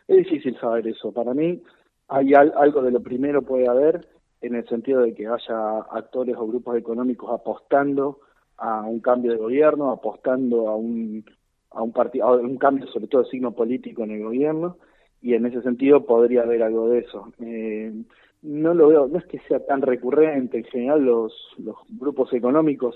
Es 0.07 0.17
difícil 0.17 0.55
saber 0.59 0.87
eso. 0.87 1.11
Para 1.11 1.33
mí 1.33 1.59
hay 2.07 2.35
algo 2.35 2.83
de 2.83 2.91
lo 2.91 3.01
primero 3.01 3.41
puede 3.41 3.67
haber 3.67 4.10
en 4.41 4.55
el 4.55 4.67
sentido 4.67 5.01
de 5.01 5.13
que 5.13 5.27
haya 5.27 5.79
actores 5.91 6.35
o 6.37 6.47
grupos 6.47 6.77
económicos 6.77 7.29
apostando 7.31 8.19
a 8.57 8.81
un 8.81 8.99
cambio 8.99 9.31
de 9.31 9.37
gobierno, 9.37 9.91
apostando 9.91 10.67
a 10.67 10.75
un 10.75 11.23
a 11.71 11.81
un 11.81 11.93
partido, 11.93 12.33
un 12.33 12.57
cambio 12.57 12.87
sobre 12.87 13.07
todo 13.07 13.23
de 13.23 13.29
signo 13.29 13.53
político 13.53 14.03
en 14.03 14.11
el 14.11 14.23
gobierno 14.23 14.77
y 15.21 15.35
en 15.35 15.45
ese 15.45 15.61
sentido 15.61 16.05
podría 16.05 16.41
haber 16.41 16.63
algo 16.63 16.89
de 16.89 16.99
eso. 16.99 17.31
Eh, 17.39 17.93
no 18.41 18.73
lo 18.73 18.87
veo, 18.87 19.07
no 19.07 19.19
es 19.19 19.25
que 19.25 19.39
sea 19.47 19.65
tan 19.65 19.81
recurrente, 19.81 20.57
en 20.57 20.63
general 20.65 21.05
los, 21.05 21.33
los 21.59 21.75
grupos 21.89 22.33
económicos 22.33 22.95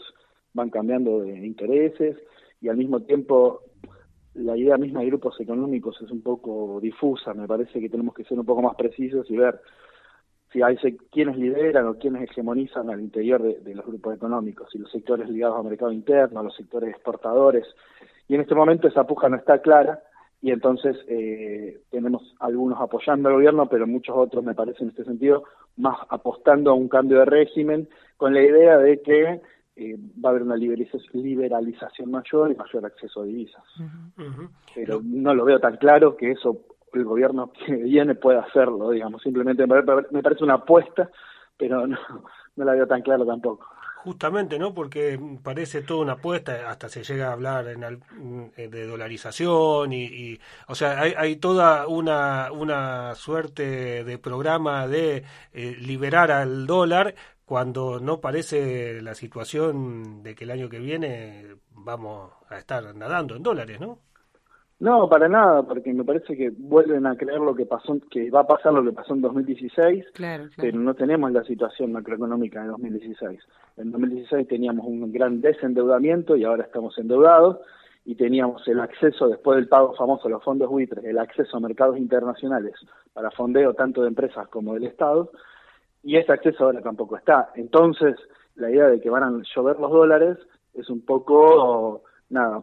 van 0.54 0.70
cambiando 0.70 1.22
de 1.22 1.46
intereses 1.46 2.18
y 2.62 2.68
al 2.68 2.78
mismo 2.78 3.02
tiempo 3.02 3.62
la 4.34 4.58
idea 4.58 4.78
misma 4.78 5.02
de 5.02 5.08
grupos 5.08 5.40
económicos 5.40 6.02
es 6.02 6.12
un 6.12 6.22
poco 6.22 6.80
difusa, 6.82 7.34
me 7.34 7.48
parece 7.48 7.80
que 7.80 7.90
tenemos 7.90 8.14
que 8.14 8.26
ser 8.26 8.38
un 8.38 8.46
poco 8.46 8.62
más 8.62 8.76
precisos 8.76 9.30
y 9.30 9.38
ver 9.38 9.62
si 10.56 10.62
hay 10.62 10.78
quiénes 11.12 11.36
lideran 11.36 11.86
o 11.86 11.96
quiénes 11.96 12.24
hegemonizan 12.24 12.90
al 12.90 13.02
interior 13.02 13.44
de, 13.44 13.76
los 13.76 13.86
grupos 13.86 14.16
económicos, 14.16 14.74
y 14.74 14.78
los 14.78 14.90
sectores 14.90 15.30
ligados 15.30 15.58
al 15.58 15.66
mercado 15.66 15.92
interno, 15.92 16.40
a 16.40 16.44
los 16.44 16.56
sectores 16.56 16.92
exportadores. 16.92 17.68
Y 18.30 18.36
en 18.36 18.42
este 18.42 18.56
momento 18.56 18.88
esa 18.88 19.04
puja 19.04 19.28
no 19.28 19.36
está 19.36 19.60
clara 19.60 20.02
y 20.42 20.52
entonces 20.52 20.96
eh, 21.10 21.82
tenemos 21.92 22.36
algunos 22.40 22.80
apoyando 22.80 23.28
al 23.28 23.36
gobierno, 23.36 23.68
pero 23.68 23.86
muchos 23.86 24.16
otros, 24.16 24.46
me 24.46 24.56
parece 24.56 24.84
en 24.84 24.92
este 24.92 25.04
sentido, 25.04 25.44
más 25.76 25.98
apostando 26.08 26.72
a 26.72 26.74
un 26.74 26.88
cambio 26.88 27.20
de 27.20 27.26
régimen 27.26 27.90
con 28.16 28.34
la 28.34 28.42
idea 28.42 28.78
de 28.78 29.02
que 29.02 29.42
eh, 29.76 29.98
va 30.24 30.30
a 30.30 30.32
haber 30.32 30.44
una 30.44 30.56
liberalización 30.56 32.12
mayor 32.12 32.50
y 32.50 32.56
mayor 32.56 32.86
acceso 32.86 33.22
a 33.22 33.26
divisas. 33.26 33.64
Pero 34.74 35.02
no 35.04 35.36
lo 35.36 35.44
veo 35.44 35.60
tan 35.60 35.76
claro 35.76 36.16
que 36.16 36.32
eso 36.32 36.62
el 36.98 37.06
gobierno 37.06 37.52
que 37.66 37.76
viene 37.76 38.16
pueda 38.16 38.42
hacerlo, 38.42 38.92
digamos. 38.92 39.22
Simplemente 39.22 39.66
me 39.68 40.24
parece 40.24 40.44
una 40.44 40.56
apuesta, 40.56 41.10
pero 41.58 41.88
no, 41.88 41.98
no 42.56 42.66
la 42.66 42.74
veo 42.74 42.88
tan 42.88 43.02
claro 43.02 43.26
tampoco. 43.26 43.68
Justamente, 44.06 44.60
¿no? 44.60 44.72
Porque 44.76 45.20
parece 45.42 45.82
toda 45.82 46.04
una 46.04 46.12
apuesta, 46.14 46.70
hasta 46.70 46.90
se 46.90 47.04
llega 47.04 47.30
a 47.30 47.34
hablar 47.34 47.68
en 47.70 48.04
de 48.56 48.86
dolarización 48.86 49.92
y, 49.94 50.40
o 50.68 50.76
sea, 50.76 51.02
hay, 51.02 51.16
hay, 51.18 51.38
toda 51.38 51.88
una, 51.88 52.52
una 52.52 53.16
suerte 53.16 54.04
de 54.04 54.18
programa 54.20 54.88
de 54.88 55.24
eh, 55.54 55.76
liberar 55.80 56.30
al 56.30 56.68
dólar 56.68 57.16
cuando 57.46 58.00
no 58.00 58.22
parece 58.22 59.02
la 59.02 59.16
situación 59.16 60.22
de 60.22 60.36
que 60.36 60.44
el 60.44 60.52
año 60.52 60.70
que 60.70 60.78
viene 60.78 61.56
vamos 61.72 62.32
a 62.50 62.60
estar 62.60 62.96
nadando 62.96 63.36
en 63.36 63.42
dólares, 63.42 63.80
¿no? 63.80 63.98
No, 64.80 65.08
para 65.08 65.30
nada, 65.30 65.64
porque 65.64 65.94
me 65.94 66.04
parece 66.04 66.36
que 66.36 66.50
vuelven 66.50 67.06
a 67.06 67.16
creer 67.16 67.40
lo 67.40 67.56
que 67.56 67.66
pasó, 67.66 67.98
que 68.12 68.30
va 68.30 68.42
a 68.42 68.48
pasar 68.48 68.74
lo 68.74 68.84
que 68.84 68.92
pasó 68.92 69.14
en 69.14 69.22
2016, 69.22 70.06
pero 70.58 70.80
no 70.80 70.94
tenemos 70.94 71.32
la 71.32 71.44
situación 71.44 71.94
macroeconómica 71.94 72.62
de 72.62 72.68
2016. 72.68 73.40
En 73.78 73.92
2016 73.92 74.48
teníamos 74.50 74.86
un 74.86 75.14
gran 75.14 75.40
desendeudamiento 75.40 76.36
y 76.36 76.44
ahora 76.44 76.64
estamos 76.64 76.98
endeudados 76.98 77.60
y 78.04 78.16
teníamos 78.16 78.68
el 78.68 78.82
acceso, 78.82 79.30
después 79.30 79.56
del 79.56 79.70
pago 79.70 79.96
famoso 79.96 80.28
de 80.28 80.34
los 80.34 80.44
fondos 80.44 80.70
buitres, 80.70 81.06
el 81.06 81.20
acceso 81.20 81.56
a 81.56 81.62
mercados 81.62 81.98
internacionales 81.98 82.74
para 83.14 83.32
fondeo 83.32 83.74
tanto 83.74 84.02
de 84.02 84.10
empresas 84.10 84.48
como 84.50 84.74
del 84.74 84.84
Estado, 84.84 85.32
y 86.04 86.18
ese 86.18 86.34
acceso 86.34 86.66
ahora 86.66 86.82
tampoco 86.82 87.16
está. 87.16 87.50
Entonces, 87.56 88.16
la 88.56 88.70
idea 88.70 88.88
de 88.88 89.00
que 89.00 89.10
van 89.10 89.24
a 89.24 89.42
llover 89.56 89.80
los 89.80 89.92
dólares 89.92 90.38
es 90.74 90.90
un 90.90 91.02
poco, 91.02 92.04
nada, 92.30 92.62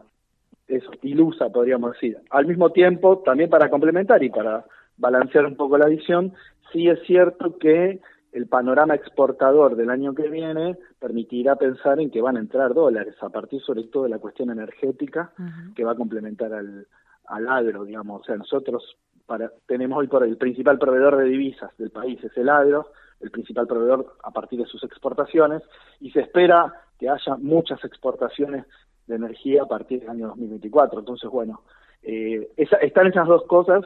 es 0.67 0.83
ilusa, 1.01 1.49
podríamos 1.49 1.93
decir. 1.93 2.17
Al 2.29 2.45
mismo 2.45 2.71
tiempo, 2.71 3.19
también 3.19 3.49
para 3.49 3.69
complementar 3.69 4.23
y 4.23 4.29
para 4.29 4.65
balancear 4.97 5.45
un 5.45 5.55
poco 5.55 5.77
la 5.77 5.87
visión, 5.87 6.33
sí 6.71 6.87
es 6.87 6.99
cierto 7.05 7.57
que 7.57 7.99
el 8.31 8.47
panorama 8.47 8.95
exportador 8.95 9.75
del 9.75 9.89
año 9.89 10.15
que 10.15 10.27
viene 10.27 10.77
permitirá 10.99 11.55
pensar 11.55 11.99
en 11.99 12.09
que 12.09 12.21
van 12.21 12.37
a 12.37 12.39
entrar 12.39 12.73
dólares, 12.73 13.15
a 13.21 13.29
partir 13.29 13.61
sobre 13.61 13.83
todo 13.83 14.03
de 14.03 14.09
la 14.09 14.19
cuestión 14.19 14.49
energética, 14.49 15.31
que 15.75 15.83
va 15.83 15.91
a 15.91 15.95
complementar 15.95 16.51
al, 16.51 16.87
al 17.27 17.47
agro, 17.47 17.85
digamos. 17.85 18.21
O 18.21 18.23
sea, 18.23 18.35
nosotros 18.35 18.97
para, 19.27 19.51
tenemos 19.67 19.99
hoy 19.99 20.07
por 20.07 20.23
el 20.23 20.37
principal 20.37 20.79
proveedor 20.79 21.17
de 21.17 21.25
divisas 21.25 21.71
del 21.77 21.91
país, 21.91 22.23
es 22.23 22.35
el 22.35 22.49
agro, 22.49 22.87
el 23.19 23.29
principal 23.29 23.67
proveedor 23.67 24.15
a 24.23 24.31
partir 24.31 24.59
de 24.59 24.65
sus 24.65 24.83
exportaciones, 24.83 25.61
y 25.99 26.09
se 26.11 26.21
espera 26.21 26.73
que 26.99 27.09
haya 27.09 27.35
muchas 27.37 27.83
exportaciones 27.85 28.65
de 29.07 29.15
energía 29.15 29.63
a 29.63 29.67
partir 29.67 30.01
del 30.01 30.09
año 30.09 30.27
2024. 30.29 30.99
Entonces, 30.99 31.29
bueno, 31.29 31.61
eh, 32.01 32.49
están 32.57 33.07
esas 33.07 33.27
dos 33.27 33.43
cosas, 33.45 33.85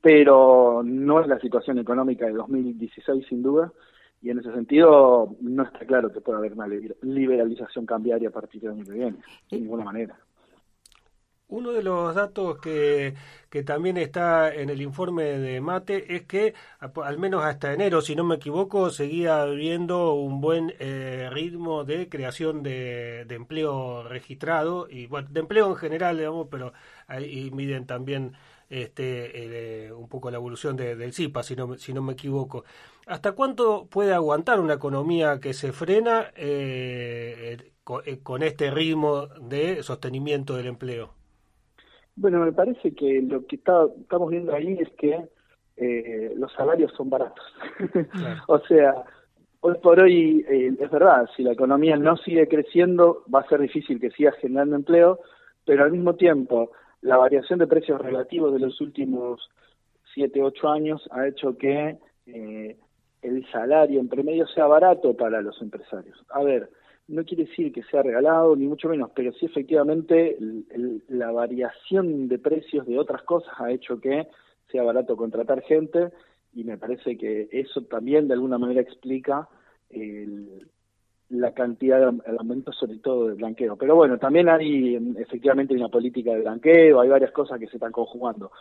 pero 0.00 0.82
no 0.84 1.20
es 1.20 1.28
la 1.28 1.38
situación 1.40 1.78
económica 1.78 2.26
de 2.26 2.32
2016 2.32 3.26
sin 3.28 3.42
duda, 3.42 3.72
y 4.20 4.30
en 4.30 4.38
ese 4.38 4.52
sentido 4.52 5.34
no 5.40 5.64
está 5.64 5.80
claro 5.80 6.12
que 6.12 6.20
pueda 6.20 6.38
haber 6.38 6.52
una 6.52 6.68
liberalización 7.02 7.86
cambiaria 7.86 8.28
a 8.28 8.32
partir 8.32 8.60
del 8.60 8.72
año 8.72 8.84
que 8.84 8.92
viene, 8.92 9.16
de 9.50 9.60
ninguna 9.60 9.84
manera. 9.84 10.16
Uno 11.52 11.72
de 11.72 11.82
los 11.82 12.14
datos 12.14 12.58
que, 12.60 13.14
también 13.66 13.98
está 13.98 14.54
en 14.54 14.70
el 14.70 14.80
informe 14.80 15.24
de 15.24 15.60
Mate 15.60 16.16
es 16.16 16.22
que, 16.22 16.54
al 16.80 17.18
menos 17.18 17.44
hasta 17.44 17.74
enero, 17.74 18.00
si 18.00 18.16
no 18.16 18.24
me 18.24 18.36
equivoco, 18.36 18.88
seguía 18.88 19.42
habiendo 19.42 20.14
un 20.14 20.40
buen 20.40 20.72
eh, 20.78 21.28
ritmo 21.30 21.84
de 21.84 22.08
creación 22.08 22.62
de, 22.62 23.26
de, 23.26 23.34
empleo 23.34 24.02
registrado, 24.02 24.88
y 24.88 25.06
bueno, 25.08 25.28
de 25.30 25.40
empleo 25.40 25.68
en 25.68 25.76
general, 25.76 26.16
digamos, 26.16 26.48
pero 26.50 26.72
ahí 27.06 27.50
miden 27.50 27.84
también 27.84 28.32
este, 28.70 29.88
eh, 29.88 29.92
un 29.92 30.08
poco 30.08 30.30
la 30.30 30.38
evolución 30.38 30.74
del 30.74 31.12
CIPA, 31.12 31.42
si 31.42 31.54
no, 31.54 31.76
si 31.76 31.92
no 31.92 32.00
me 32.00 32.14
equivoco. 32.14 32.64
¿Hasta 33.06 33.32
cuánto 33.32 33.88
puede 33.90 34.14
aguantar 34.14 34.58
una 34.58 34.72
economía 34.74 35.38
que 35.38 35.52
se 35.52 35.72
frena 35.72 36.32
eh, 36.34 37.72
con 37.84 38.42
este 38.42 38.70
ritmo 38.70 39.26
de 39.26 39.82
sostenimiento 39.82 40.56
del 40.56 40.68
empleo? 40.68 41.21
Bueno, 42.16 42.40
me 42.40 42.52
parece 42.52 42.94
que 42.94 43.22
lo 43.22 43.46
que 43.46 43.56
está, 43.56 43.86
estamos 44.00 44.30
viendo 44.30 44.54
ahí 44.54 44.78
es 44.78 44.90
que 44.98 45.28
eh, 45.76 46.32
los 46.36 46.52
salarios 46.52 46.92
son 46.96 47.08
baratos. 47.08 47.44
o 48.48 48.58
sea, 48.60 49.04
hoy 49.60 49.74
por 49.82 50.00
hoy 50.00 50.44
eh, 50.48 50.72
es 50.78 50.90
verdad, 50.90 51.28
si 51.36 51.42
la 51.42 51.52
economía 51.52 51.96
no 51.96 52.16
sigue 52.16 52.46
creciendo, 52.48 53.24
va 53.34 53.40
a 53.40 53.48
ser 53.48 53.60
difícil 53.60 53.98
que 53.98 54.10
siga 54.10 54.32
generando 54.32 54.76
empleo, 54.76 55.20
pero 55.64 55.84
al 55.84 55.92
mismo 55.92 56.14
tiempo 56.14 56.72
la 57.00 57.16
variación 57.16 57.58
de 57.58 57.66
precios 57.66 58.00
relativos 58.00 58.52
de 58.52 58.60
los 58.60 58.80
últimos 58.80 59.48
siete, 60.14 60.42
ocho 60.42 60.68
años 60.68 61.08
ha 61.10 61.26
hecho 61.26 61.56
que 61.56 61.96
eh, 62.26 62.76
el 63.22 63.46
salario 63.50 64.00
en 64.00 64.08
promedio 64.08 64.46
sea 64.48 64.66
barato 64.66 65.16
para 65.16 65.40
los 65.40 65.60
empresarios. 65.62 66.22
A 66.30 66.42
ver, 66.42 66.68
no 67.12 67.24
quiere 67.24 67.44
decir 67.44 67.72
que 67.72 67.82
sea 67.84 68.02
regalado, 68.02 68.56
ni 68.56 68.66
mucho 68.66 68.88
menos, 68.88 69.10
pero 69.14 69.32
sí 69.34 69.44
efectivamente 69.44 70.36
la 71.08 71.30
variación 71.30 72.26
de 72.26 72.38
precios 72.38 72.86
de 72.86 72.98
otras 72.98 73.22
cosas 73.22 73.52
ha 73.58 73.70
hecho 73.70 74.00
que 74.00 74.28
sea 74.70 74.82
barato 74.82 75.14
contratar 75.14 75.62
gente 75.62 76.10
y 76.54 76.64
me 76.64 76.78
parece 76.78 77.18
que 77.18 77.48
eso 77.52 77.82
también 77.82 78.28
de 78.28 78.34
alguna 78.34 78.56
manera 78.56 78.80
explica 78.80 79.46
la 81.28 81.52
cantidad 81.52 82.00
de 82.00 82.36
aumentos, 82.38 82.76
sobre 82.76 82.98
todo 82.98 83.28
de 83.28 83.34
blanqueo. 83.34 83.76
Pero 83.76 83.94
bueno, 83.94 84.18
también 84.18 84.48
hay 84.48 84.96
efectivamente 85.18 85.74
una 85.74 85.88
política 85.88 86.32
de 86.32 86.40
blanqueo, 86.40 86.98
hay 86.98 87.10
varias 87.10 87.32
cosas 87.32 87.58
que 87.58 87.66
se 87.66 87.76
están 87.76 87.92
conjugando. 87.92 88.52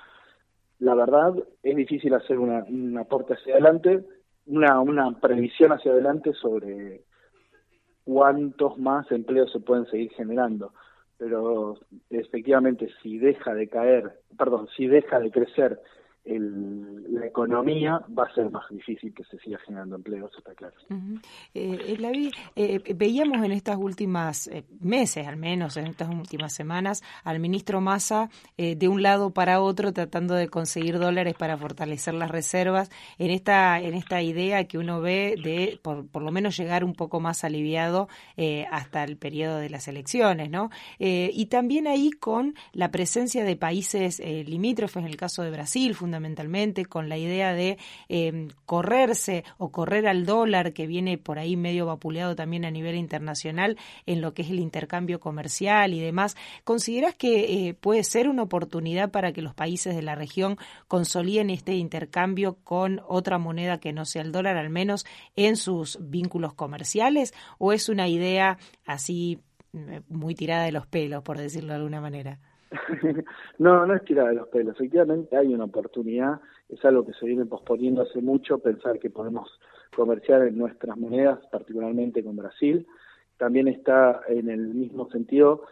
La 0.80 0.94
verdad, 0.94 1.36
es 1.64 1.76
difícil 1.76 2.14
hacer 2.14 2.38
una, 2.38 2.66
un 2.66 2.98
aporte 2.98 3.36
hacia 3.36 3.54
adelante, 3.54 4.04
una, 4.48 4.82
una 4.82 5.20
previsión 5.22 5.72
hacia 5.72 5.92
adelante 5.92 6.34
sobre 6.34 7.02
cuántos 8.04 8.78
más 8.78 9.12
empleos 9.12 9.52
se 9.52 9.60
pueden 9.60 9.86
seguir 9.88 10.12
generando. 10.12 10.74
Pero 11.18 11.78
efectivamente, 12.10 12.90
si 13.02 13.20
deja 13.20 13.54
de 13.54 13.68
caer, 13.68 14.20
perdón, 14.38 14.68
si 14.76 14.88
deja 14.88 15.20
de 15.20 15.32
crecer 15.32 15.80
el, 16.24 17.14
la 17.14 17.26
economía 17.26 18.02
va 18.18 18.26
a 18.26 18.34
ser 18.34 18.50
más 18.52 18.64
difícil 18.70 19.14
que 19.14 19.24
se 19.26 19.40
siga 19.40 19.58
generando 19.66 19.96
empleo, 19.96 20.28
eso 20.28 20.38
está 20.38 20.54
claro. 20.54 20.76
Eh, 21.54 21.98
eh, 21.98 22.32
eh, 22.56 22.94
veíamos 22.94 23.44
en 23.44 23.52
estas 23.52 23.78
últimas 23.78 24.48
eh, 24.48 24.64
meses, 24.80 25.28
al 25.28 25.38
menos 25.38 25.78
en 25.78 25.88
estas 25.88 26.10
últimas 26.10 26.54
semanas, 26.54 27.02
al 27.24 27.40
ministro 27.40 27.82
Massa 27.82 28.30
de 28.58 28.88
un 28.88 29.02
lado 29.02 29.32
para 29.32 29.62
otro 29.62 29.94
tratando 29.94 30.36
de 30.36 30.48
conseguir 30.48 31.00
dólares 31.00 31.34
para 31.38 31.58
fortalecer 31.58 32.14
las 32.14 32.30
reservas 32.30 32.90
en 33.18 33.32
esta 33.32 33.80
en 33.80 33.94
esta 33.96 34.22
idea 34.22 34.66
que 34.66 34.78
uno 34.78 35.02
ve 35.02 35.36
de 35.44 35.80
por, 35.82 36.08
por 36.08 36.22
lo 36.22 36.32
menos 36.32 36.58
llegar 36.58 36.84
un 36.84 36.94
poco 36.94 37.20
más 37.20 37.44
aliviado 37.44 38.08
hasta 38.72 39.04
el 39.04 39.18
periodo 39.18 39.58
de 39.58 39.70
las 39.70 39.88
elecciones, 39.88 40.50
¿no? 40.50 40.70
y 41.00 41.46
también 41.48 41.88
ahí 41.88 42.12
con 42.12 42.54
la 42.74 42.92
presencia 42.92 43.44
de 43.44 43.56
países 43.56 44.20
limítrofes, 44.20 45.04
en 45.04 45.10
el 45.10 45.18
caso 45.18 45.44
de 45.44 45.52
Brasil, 45.52 45.96
fundamentalmente, 46.12 46.86
con 46.86 47.08
la 47.08 47.18
idea 47.18 47.54
de 47.54 47.78
em, 48.10 48.50
correrse 48.66 49.46
o 49.58 49.72
correr 49.72 50.08
al 50.08 50.26
dólar 50.26 50.74
que 50.74 50.86
viene 50.86 51.18
por 51.18 51.40
ahí 51.40 51.56
medio 51.56 51.86
vapuleado 51.86 52.36
también 52.36 52.66
a 52.66 52.72
nivel 52.72 52.96
internacional 52.96 53.78
en 54.06 54.20
lo 54.20 54.34
que 54.34 54.42
es 54.42 54.50
el 54.50 54.60
intercambio 54.60 55.22
comercial 55.22 55.94
y 55.94 56.02
demás. 56.02 56.36
¿Consideras 56.66 57.16
que 57.16 57.70
eh, 57.70 57.74
puede 57.76 58.04
ser 58.04 58.28
una 58.28 58.44
oportunidad 58.44 59.10
para 59.10 59.32
que 59.32 59.42
los 59.42 59.54
países 59.54 59.96
de 59.96 60.02
la 60.02 60.16
región 60.16 60.58
consoliden 60.90 61.50
este 61.50 61.76
intercambio 61.76 62.58
con 62.66 63.02
otra 63.08 63.38
moneda 63.38 63.80
que 63.80 63.94
no 63.94 64.04
sea 64.04 64.22
el 64.22 64.34
dólar, 64.34 64.58
al 64.58 64.70
menos 64.70 65.06
en 65.38 65.56
sus 65.56 65.98
vínculos 66.02 66.54
comerciales? 66.54 67.34
¿O 67.58 67.72
es 67.72 67.88
una 67.88 68.10
idea 68.10 68.58
así 68.86 69.40
eh, 69.74 70.02
muy 70.10 70.36
tirada 70.36 70.66
de 70.66 70.74
los 70.74 70.88
pelos, 70.88 71.24
por 71.24 71.38
decirlo 71.38 71.70
de 71.70 71.76
alguna 71.76 72.02
manera? 72.02 72.51
no, 73.60 73.86
no 73.86 73.96
es 73.96 74.04
tirada 74.06 74.30
de 74.30 74.36
los 74.36 74.48
pelos. 74.48 74.76
Efectivamente 74.76 75.36
hay 75.36 75.54
una 75.54 75.66
oportunidad, 75.66 76.40
es 76.70 76.84
algo 76.86 77.06
que 77.06 77.14
se 77.14 77.26
viene 77.26 77.46
posponiendo 77.46 78.04
hace 78.04 78.22
mucho, 78.22 78.60
pensar 78.60 79.00
que 79.00 79.10
podemos 79.10 79.50
comerciar 79.96 80.44
en 80.44 80.58
nuestras 80.58 80.98
monedas, 80.98 81.40
particularmente 81.52 82.24
con 82.24 82.36
Brasil. 82.36 82.88
También 83.38 83.68
está 83.68 84.22
en 84.28 84.50
el 84.50 84.74
mismo 84.74 85.10
sentido, 85.10 85.64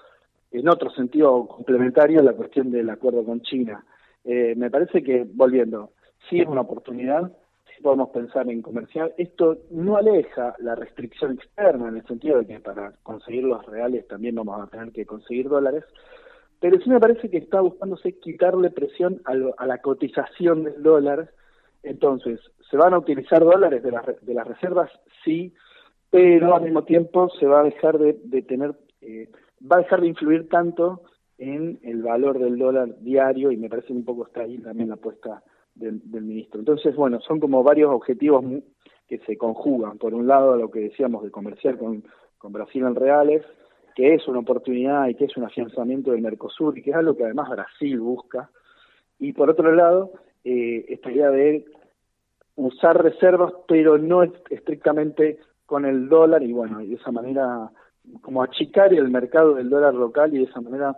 en 0.52 0.68
otro 0.68 0.90
sentido 0.92 1.48
complementario, 1.48 2.22
la 2.22 2.34
cuestión 2.34 2.72
del 2.72 2.90
acuerdo 2.90 3.24
con 3.24 3.42
China. 3.42 3.86
Eh, 4.26 4.56
me 4.58 4.70
parece 4.70 5.02
que, 5.04 5.26
volviendo, 5.32 5.92
sí 6.30 6.42
es 6.42 6.48
una 6.48 6.62
oportunidad, 6.62 7.32
sí 7.74 7.82
podemos 7.82 8.10
pensar 8.10 8.50
en 8.50 8.62
comercial. 8.62 9.14
Esto 9.18 9.60
no 9.72 9.96
aleja 9.96 10.56
la 10.60 10.76
restricción 10.76 11.34
externa, 11.34 11.88
en 11.88 11.98
el 11.98 12.06
sentido 12.08 12.40
de 12.40 12.48
que 12.48 12.60
para 12.60 12.92
conseguir 13.04 13.44
los 13.44 13.66
reales 13.66 14.08
también 14.08 14.36
vamos 14.36 14.62
a 14.62 14.68
tener 14.68 14.92
que 14.92 15.06
conseguir 15.06 15.48
dólares, 15.48 15.86
pero 16.60 16.80
sí 16.80 16.90
me 16.90 17.00
parece 17.00 17.30
que 17.30 17.38
está 17.38 17.62
buscándose 17.62 18.20
quitarle 18.20 18.70
presión 18.70 19.22
a, 19.26 19.66
la 19.66 19.78
cotización 19.80 20.64
del 20.64 20.84
dólar. 20.84 21.32
Entonces, 21.84 22.40
¿se 22.70 22.76
van 22.76 22.94
a 22.94 22.98
utilizar 22.98 23.44
dólares 23.44 23.82
de, 23.82 23.92
de 24.22 24.34
las 24.34 24.48
reservas? 24.48 24.92
Sí, 25.24 25.54
pero 26.10 26.56
al 26.56 26.64
mismo 26.64 26.84
tiempo 26.84 27.30
se 27.40 27.46
va 27.46 27.62
a 27.62 27.64
dejar 27.64 27.98
de, 27.98 28.42
tener, 28.42 28.76
eh, 29.02 29.30
va 29.60 29.78
a 29.78 29.80
dejar 29.80 30.02
de 30.02 30.08
influir 30.08 30.50
tanto 30.50 31.04
en 31.38 31.80
el 31.84 32.04
valor 32.04 32.40
del 32.40 32.58
dólar 32.58 33.00
diario 33.00 33.52
y 33.52 33.58
me 33.58 33.70
parece 33.70 33.94
un 33.94 34.04
poco 34.04 34.28
está 34.28 34.42
ahí 34.42 34.58
también 34.58 34.90
la 34.90 34.96
apuesta 34.96 35.42
del, 35.74 36.02
del 36.12 36.24
ministro. 36.24 36.60
Entonces, 36.60 36.94
bueno, 36.96 37.22
son 37.22 37.40
como 37.40 37.64
varios 37.64 37.92
objetivos 37.92 38.44
que 39.08 39.20
se 39.20 39.38
conjugan. 39.38 39.98
Por 39.98 40.14
un 40.14 40.28
lado, 40.28 40.58
lo 40.58 40.70
que 40.70 40.82
decíamos 40.82 41.24
de 41.24 41.32
comerciar 41.32 41.78
con 41.78 42.04
Brasil 42.52 42.84
en 42.84 42.96
reales, 42.96 43.46
que 44.00 44.14
es 44.14 44.26
una 44.30 44.40
oportunidad 44.40 45.10
y 45.10 45.16
que 45.16 45.26
es 45.26 45.36
un 45.36 45.44
afianzamiento 45.44 46.12
del 46.12 46.22
Mercosur 46.22 46.78
y 46.78 46.82
que 46.82 46.92
es 46.92 46.96
algo 46.96 47.18
que 47.18 47.26
además 47.26 47.50
Brasil 47.50 48.00
busca. 48.00 48.50
Y 49.20 49.34
por 49.34 49.50
otro 49.50 49.76
lado, 49.76 50.14
eh, 50.46 50.86
esta 50.88 51.12
idea 51.12 51.30
de 51.30 51.66
usar 52.56 53.04
reservas, 53.04 53.52
pero 53.68 53.98
no 53.98 54.24
estrictamente 54.24 55.40
con 55.66 55.84
el 55.84 56.08
dólar 56.08 56.44
y 56.44 56.54
bueno, 56.54 56.80
y 56.80 56.88
de 56.88 56.96
esa 56.96 57.12
manera 57.12 57.72
como 58.22 58.42
achicar 58.42 58.94
el 58.94 59.10
mercado 59.10 59.56
del 59.56 59.70
dólar 59.70 59.94
local 59.96 60.34
y 60.34 60.38
de 60.38 60.46
esa 60.46 60.62
manera 60.62 60.96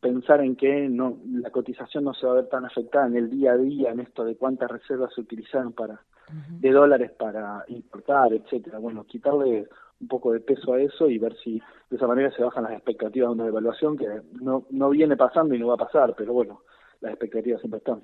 pensar 0.00 0.40
en 0.40 0.56
que 0.56 0.88
no 0.88 1.18
la 1.30 1.50
cotización 1.50 2.02
no 2.02 2.14
se 2.14 2.26
va 2.26 2.32
a 2.32 2.36
ver 2.36 2.48
tan 2.48 2.64
afectada 2.64 3.06
en 3.06 3.14
el 3.14 3.30
día 3.30 3.52
a 3.52 3.56
día 3.56 3.92
en 3.92 4.00
esto 4.00 4.24
de 4.24 4.34
cuántas 4.34 4.68
reservas 4.68 5.14
se 5.14 5.20
utilizaron 5.20 5.72
para 5.72 6.00
de 6.48 6.70
dólares 6.70 7.10
para 7.12 7.64
importar, 7.68 8.32
etcétera. 8.32 8.78
Bueno, 8.78 9.04
quitarle 9.04 9.68
un 10.02 10.08
poco 10.08 10.32
de 10.32 10.40
peso 10.40 10.74
a 10.74 10.80
eso 10.80 11.08
y 11.08 11.18
ver 11.18 11.34
si 11.42 11.62
de 11.88 11.96
esa 11.96 12.06
manera 12.06 12.30
se 12.32 12.42
bajan 12.42 12.64
las 12.64 12.72
expectativas 12.72 13.30
de 13.30 13.34
una 13.34 13.44
devaluación 13.44 13.96
que 13.96 14.06
no, 14.40 14.66
no 14.70 14.90
viene 14.90 15.16
pasando 15.16 15.54
y 15.54 15.58
no 15.58 15.68
va 15.68 15.74
a 15.74 15.86
pasar, 15.86 16.14
pero 16.16 16.32
bueno, 16.32 16.62
las 17.00 17.12
expectativas 17.12 17.60
siempre 17.60 17.78
están. 17.78 18.02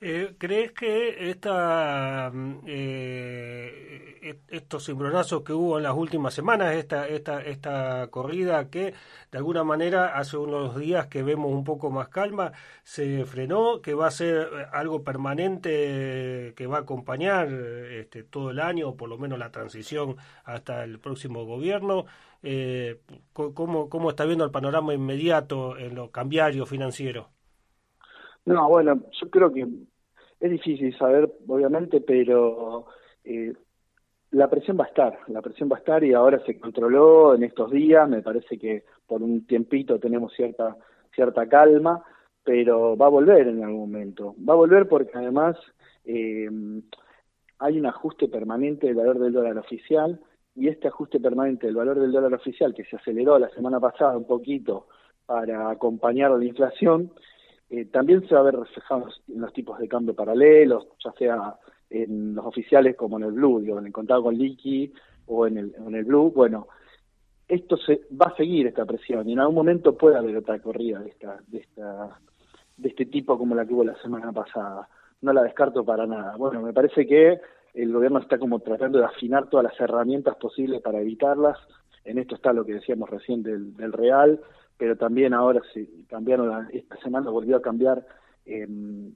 Eh, 0.00 0.34
¿Crees 0.38 0.72
que 0.72 1.30
esta, 1.30 2.30
mm, 2.32 2.60
eh, 2.66 4.42
estos 4.48 4.84
cimbronazos 4.84 5.42
que 5.42 5.52
hubo 5.54 5.78
en 5.78 5.84
las 5.84 5.94
últimas 5.94 6.34
semanas, 6.34 6.74
esta, 6.74 7.08
esta, 7.08 7.42
esta 7.42 8.08
corrida 8.10 8.68
que 8.70 8.92
de 9.30 9.38
alguna 9.38 9.64
manera 9.64 10.18
hace 10.18 10.36
unos 10.36 10.76
días 10.76 11.06
que 11.06 11.22
vemos 11.22 11.50
un 11.52 11.64
poco 11.64 11.90
más 11.90 12.08
calma, 12.08 12.52
se 12.82 13.24
frenó, 13.24 13.80
que 13.80 13.94
va 13.94 14.08
a 14.08 14.10
ser 14.10 14.68
algo 14.72 15.02
permanente 15.02 16.52
que 16.56 16.66
va 16.66 16.78
a 16.78 16.80
acompañar 16.80 17.48
este, 17.48 18.22
todo 18.24 18.50
el 18.50 18.60
año, 18.60 18.90
o 18.90 18.96
por 18.96 19.08
lo 19.08 19.18
menos 19.18 19.38
la 19.38 19.50
transición 19.50 20.16
hasta 20.44 20.84
el 20.84 20.98
próximo 21.00 21.44
gobierno? 21.44 22.04
Eh, 22.42 23.00
¿cómo, 23.32 23.88
¿Cómo 23.88 24.10
está 24.10 24.24
viendo 24.24 24.44
el 24.44 24.50
panorama 24.50 24.94
inmediato 24.94 25.76
en 25.78 25.94
lo 25.94 26.10
cambiario 26.10 26.66
financiero? 26.66 27.30
No, 28.44 28.68
bueno, 28.68 29.02
yo 29.20 29.28
creo 29.28 29.52
que 29.52 29.66
es 30.40 30.50
difícil 30.50 30.96
saber, 30.96 31.30
obviamente, 31.46 32.00
pero 32.00 32.86
eh, 33.24 33.52
la 34.32 34.48
presión 34.48 34.78
va 34.78 34.84
a 34.84 34.88
estar, 34.88 35.18
la 35.28 35.42
presión 35.42 35.68
va 35.70 35.76
a 35.76 35.78
estar 35.78 36.04
y 36.04 36.12
ahora 36.12 36.38
se 36.44 36.58
controló 36.58 37.34
en 37.34 37.44
estos 37.44 37.70
días, 37.70 38.08
me 38.08 38.22
parece 38.22 38.58
que 38.58 38.84
por 39.06 39.22
un 39.22 39.46
tiempito 39.46 39.98
tenemos 39.98 40.32
cierta, 40.34 40.76
cierta 41.14 41.48
calma, 41.48 42.04
pero 42.44 42.96
va 42.96 43.06
a 43.06 43.10
volver 43.10 43.48
en 43.48 43.64
algún 43.64 43.90
momento, 43.90 44.34
va 44.48 44.52
a 44.52 44.56
volver 44.56 44.88
porque 44.88 45.12
además 45.14 45.56
eh, 46.04 46.48
hay 47.58 47.78
un 47.78 47.86
ajuste 47.86 48.28
permanente 48.28 48.86
del 48.86 48.96
valor 48.96 49.18
del 49.18 49.32
dólar 49.32 49.58
oficial 49.58 50.20
y 50.54 50.68
este 50.68 50.88
ajuste 50.88 51.20
permanente 51.20 51.66
del 51.66 51.76
valor 51.76 51.98
del 51.98 52.12
dólar 52.12 52.34
oficial 52.34 52.74
que 52.74 52.84
se 52.84 52.96
aceleró 52.96 53.38
la 53.38 53.48
semana 53.50 53.80
pasada 53.80 54.16
un 54.16 54.26
poquito 54.26 54.86
para 55.26 55.70
acompañar 55.70 56.30
la 56.30 56.44
inflación, 56.44 57.12
eh, 57.70 57.86
también 57.86 58.26
se 58.28 58.34
va 58.34 58.40
a 58.40 58.44
ver 58.44 58.56
reflejado 58.56 59.08
en 59.28 59.40
los 59.40 59.52
tipos 59.52 59.78
de 59.78 59.88
cambio 59.88 60.14
paralelos, 60.14 60.86
ya 61.04 61.12
sea 61.12 61.56
en 61.90 62.34
los 62.34 62.46
oficiales 62.46 62.96
como 62.96 63.18
en 63.18 63.24
el 63.24 63.32
Blue, 63.32 63.60
digo, 63.60 63.78
en 63.78 63.86
el 63.86 63.92
contado 63.92 64.24
con 64.24 64.36
liqui 64.36 64.92
o 65.26 65.46
en 65.46 65.58
el, 65.58 65.74
en 65.74 65.94
el 65.94 66.04
Blue. 66.04 66.32
Bueno, 66.34 66.68
esto 67.48 67.76
se 67.76 68.02
va 68.10 68.26
a 68.26 68.36
seguir 68.36 68.66
esta 68.66 68.84
presión 68.84 69.28
y 69.28 69.32
en 69.32 69.40
algún 69.40 69.56
momento 69.56 69.96
puede 69.96 70.16
haber 70.16 70.36
otra 70.36 70.58
corrida 70.60 71.00
de 71.00 71.10
esta, 71.10 71.38
de 71.46 71.58
esta, 71.58 72.18
de 72.76 72.88
este 72.88 73.06
tipo 73.06 73.38
como 73.38 73.54
la 73.54 73.64
que 73.66 73.74
hubo 73.74 73.84
la 73.84 74.00
semana 74.00 74.32
pasada. 74.32 74.88
No 75.22 75.32
la 75.32 75.42
descarto 75.42 75.84
para 75.84 76.06
nada. 76.06 76.36
Bueno, 76.36 76.60
me 76.60 76.72
parece 76.72 77.06
que 77.06 77.40
el 77.74 77.92
gobierno 77.92 78.18
está 78.18 78.38
como 78.38 78.60
tratando 78.60 78.98
de 78.98 79.04
afinar 79.04 79.48
todas 79.48 79.64
las 79.64 79.80
herramientas 79.80 80.36
posibles 80.36 80.82
para 80.82 81.00
evitarlas. 81.00 81.58
En 82.04 82.18
esto 82.18 82.36
está 82.36 82.52
lo 82.52 82.64
que 82.64 82.74
decíamos 82.74 83.10
recién 83.10 83.42
del, 83.42 83.74
del 83.76 83.92
Real, 83.92 84.40
pero 84.78 84.96
también 84.96 85.34
ahora 85.34 85.60
se 85.72 85.88
cambiaron, 86.08 86.68
esta 86.72 86.96
semana 86.98 87.30
volvió 87.30 87.56
a 87.56 87.62
cambiar 87.62 88.04
em, 88.44 89.12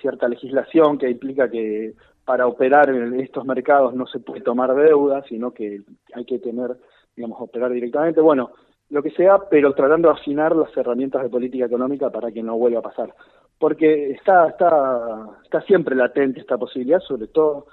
cierta 0.00 0.28
legislación 0.28 0.98
que 0.98 1.10
implica 1.10 1.50
que 1.50 1.94
para 2.24 2.46
operar 2.46 2.90
en 2.90 3.18
estos 3.20 3.44
mercados 3.44 3.94
no 3.94 4.06
se 4.06 4.20
puede 4.20 4.42
tomar 4.42 4.74
deuda, 4.74 5.22
sino 5.28 5.52
que 5.52 5.82
hay 6.14 6.24
que 6.24 6.38
tener, 6.38 6.76
digamos, 7.16 7.40
operar 7.40 7.72
directamente. 7.72 8.20
Bueno, 8.20 8.50
lo 8.90 9.02
que 9.02 9.10
sea, 9.10 9.38
pero 9.50 9.72
tratando 9.74 10.08
de 10.08 10.14
afinar 10.14 10.54
las 10.54 10.76
herramientas 10.76 11.22
de 11.22 11.28
política 11.28 11.66
económica 11.66 12.10
para 12.10 12.30
que 12.30 12.42
no 12.42 12.56
vuelva 12.56 12.80
a 12.80 12.82
pasar. 12.82 13.14
Porque 13.58 14.10
está, 14.10 14.48
está, 14.48 15.28
está 15.44 15.60
siempre 15.62 15.94
latente 15.94 16.40
esta 16.40 16.58
posibilidad, 16.58 17.00
sobre 17.00 17.28
todo 17.28 17.66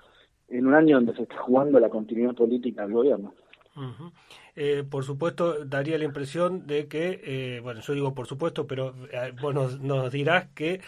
en 0.50 0.68
un 0.68 0.74
año 0.74 0.98
donde 0.98 1.14
se 1.16 1.24
está 1.24 1.38
jugando 1.38 1.80
la 1.80 1.90
continuidad 1.90 2.36
política 2.36 2.84
del 2.84 2.94
gobierno. 2.94 3.34
Eh, 4.60 4.84
por 4.90 5.04
supuesto, 5.04 5.66
daría 5.66 6.00
la 6.00 6.06
impresión 6.06 6.66
de 6.66 6.88
que, 6.88 7.22
eh, 7.24 7.60
bueno, 7.62 7.82
yo 7.82 7.94
digo 7.94 8.16
por 8.16 8.26
supuesto, 8.26 8.66
pero 8.66 8.96
eh, 9.12 9.32
vos 9.40 9.54
nos, 9.54 10.12
dirás 10.12 10.48
que 10.56 10.82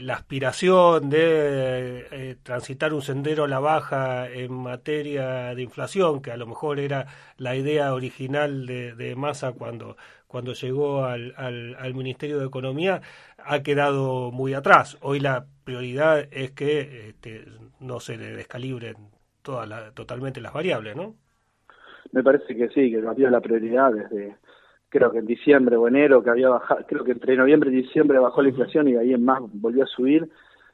la 0.00 0.14
aspiración 0.14 1.10
de 1.10 2.38
transitar 2.42 2.94
un 2.94 3.02
sendero 3.02 3.44
a 3.44 3.48
la 3.48 3.60
baja 3.60 4.30
en 4.30 4.52
materia 4.52 5.54
de 5.54 5.62
inflación, 5.62 6.22
que 6.22 6.30
a 6.32 6.38
lo 6.38 6.46
mejor 6.46 6.80
era 6.80 7.06
la 7.36 7.54
idea 7.54 7.92
original 7.92 8.64
de, 8.66 8.94
de 8.94 9.14
Massa 9.14 9.52
cuando, 9.52 9.96
cuando 10.26 10.54
llegó 10.54 11.04
al, 11.04 11.34
al, 11.36 11.94
Ministerio 11.94 12.38
de 12.38 12.46
Economía, 12.46 13.02
ha 13.38 13.62
quedado 13.62 14.30
muy 14.32 14.54
atrás. 14.54 14.96
Hoy 15.02 15.20
la 15.20 15.46
prioridad 15.64 16.26
es 16.32 16.52
que 16.52 17.08
este, 17.10 17.44
no 17.80 18.00
se 18.00 18.16
descalibren 18.16 18.96
todas 19.42 19.94
totalmente 19.94 20.40
las 20.40 20.52
variables, 20.54 20.96
¿no? 20.96 21.16
Me 22.12 22.22
parece 22.22 22.54
que 22.54 22.68
sí, 22.68 22.90
que 22.90 23.06
había 23.06 23.30
la 23.30 23.40
prioridad 23.40 23.92
desde, 23.92 24.36
creo 24.88 25.10
que 25.10 25.18
en 25.18 25.26
diciembre 25.26 25.76
o 25.76 25.88
enero, 25.88 26.22
que 26.22 26.30
había 26.30 26.50
bajado, 26.50 26.84
creo 26.86 27.04
que 27.04 27.12
entre 27.12 27.36
noviembre 27.36 27.70
y 27.70 27.82
diciembre 27.82 28.18
bajó 28.18 28.42
la 28.42 28.50
inflación 28.50 28.88
y 28.88 28.92
de 28.92 29.00
ahí 29.00 29.14
en 29.14 29.24
más 29.24 29.40
volvió 29.52 29.84
a 29.84 29.86
subir. 29.86 30.28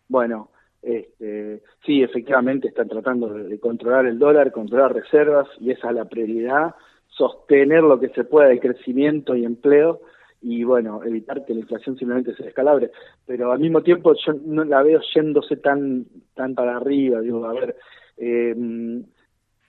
Bueno, 0.08 0.50
este, 0.82 1.62
sí, 1.86 2.02
efectivamente 2.02 2.68
están 2.68 2.88
tratando 2.88 3.28
de, 3.28 3.58
controlar 3.60 4.06
el 4.06 4.18
dólar, 4.18 4.50
controlar 4.52 4.94
reservas 4.94 5.48
y 5.60 5.70
esa 5.70 5.90
es 5.90 5.94
la 5.94 6.04
prioridad, 6.06 6.74
sostener 7.06 7.82
lo 7.82 8.00
que 8.00 8.08
se 8.10 8.24
pueda 8.24 8.48
de 8.48 8.60
crecimiento 8.60 9.36
y 9.36 9.44
empleo 9.44 10.00
y 10.40 10.62
bueno, 10.62 11.02
evitar 11.04 11.44
que 11.44 11.54
la 11.54 11.60
inflación 11.60 11.96
simplemente 11.96 12.34
se 12.34 12.44
descalabre. 12.44 12.90
Pero 13.26 13.52
al 13.52 13.60
mismo 13.60 13.82
tiempo 13.82 14.14
yo 14.14 14.32
no 14.44 14.64
la 14.64 14.82
veo 14.82 15.00
yéndose 15.14 15.56
tan, 15.56 16.06
tan 16.34 16.54
para 16.54 16.76
arriba, 16.76 17.20
digo, 17.20 17.44
a 17.44 17.52
ver, 17.52 17.76
eh, 18.16 18.54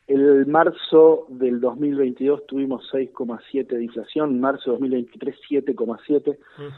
El 0.10 0.48
marzo 0.48 1.28
del 1.30 1.62
2022 1.62 2.48
tuvimos 2.48 2.84
6,7 2.92 3.68
de 3.68 3.84
inflación, 3.84 4.40
marzo 4.40 4.72
de 4.72 4.78
2023 4.80 5.36
7,7. 5.48 6.36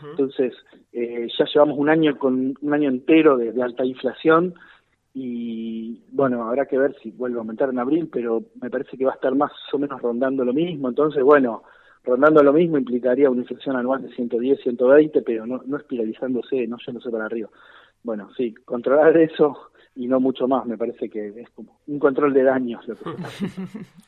Entonces, 0.10 0.54
eh, 0.92 1.30
ya 1.40 1.46
llevamos 1.46 1.78
un 1.78 1.88
año 1.88 2.18
con 2.20 2.58
un 2.60 2.74
año 2.74 2.90
entero 2.90 3.38
de, 3.38 3.64
alta 3.64 3.86
inflación 3.86 4.54
y 5.14 6.04
bueno, 6.12 6.44
habrá 6.44 6.66
que 6.66 6.78
ver 6.78 6.94
si 7.02 7.12
vuelve 7.12 7.38
a 7.38 7.40
aumentar 7.40 7.70
en 7.70 7.80
abril, 7.80 8.10
pero 8.12 8.44
me 8.62 8.70
parece 8.70 8.98
que 8.98 9.06
va 9.06 9.14
a 9.14 9.16
estar 9.16 9.34
más 9.34 9.54
o 9.72 9.78
menos 9.78 10.02
rondando 10.02 10.44
lo 10.44 10.52
mismo. 10.52 10.90
Entonces, 10.90 11.24
bueno, 11.24 11.64
rondando 12.04 12.44
lo 12.44 12.52
mismo 12.52 12.78
implicaría 12.78 13.30
una 13.30 13.44
inflación 13.44 13.78
anual 13.78 14.02
de 14.02 14.14
110, 14.14 14.60
120, 14.62 15.22
pero 15.22 15.46
no, 15.46 15.62
no 15.66 15.78
espiralizándose, 15.78 16.68
no 16.68 16.76
yéndose 16.86 17.10
para 17.10 17.28
arriba. 17.28 17.48
Bueno, 18.04 18.30
sí, 18.36 18.54
controlar 18.66 19.16
eso 19.16 19.72
y 19.96 20.08
no 20.08 20.20
mucho 20.20 20.48
más. 20.48 20.66
Me 20.66 20.78
parece 20.78 21.10
que 21.10 21.28
es 21.28 21.50
como 21.52 21.78
un 21.88 22.00
control 22.00 22.34
de 22.34 22.44
daños. 22.44 22.88
Lo 22.88 22.96
que 22.96 23.04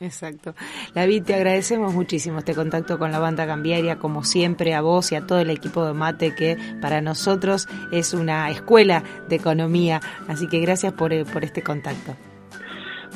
Exacto. 0.00 0.54
David, 0.94 1.24
te 1.24 1.34
agradecemos 1.34 1.94
muchísimo 1.94 2.38
este 2.38 2.54
contacto 2.54 2.98
con 2.98 3.12
la 3.12 3.18
banda 3.18 3.46
cambiaria, 3.46 3.98
como 3.98 4.24
siempre, 4.24 4.74
a 4.74 4.80
vos 4.80 5.12
y 5.12 5.16
a 5.16 5.26
todo 5.26 5.40
el 5.40 5.50
equipo 5.50 5.84
de 5.84 5.94
Mate, 5.94 6.34
que 6.34 6.56
para 6.80 7.00
nosotros 7.00 7.68
es 7.92 8.14
una 8.14 8.50
escuela 8.50 9.02
de 9.28 9.36
economía. 9.36 10.00
Así 10.28 10.48
que 10.48 10.60
gracias 10.60 10.92
por, 10.92 11.12
eh, 11.12 11.24
por 11.24 11.44
este 11.44 11.62
contacto. 11.62 12.14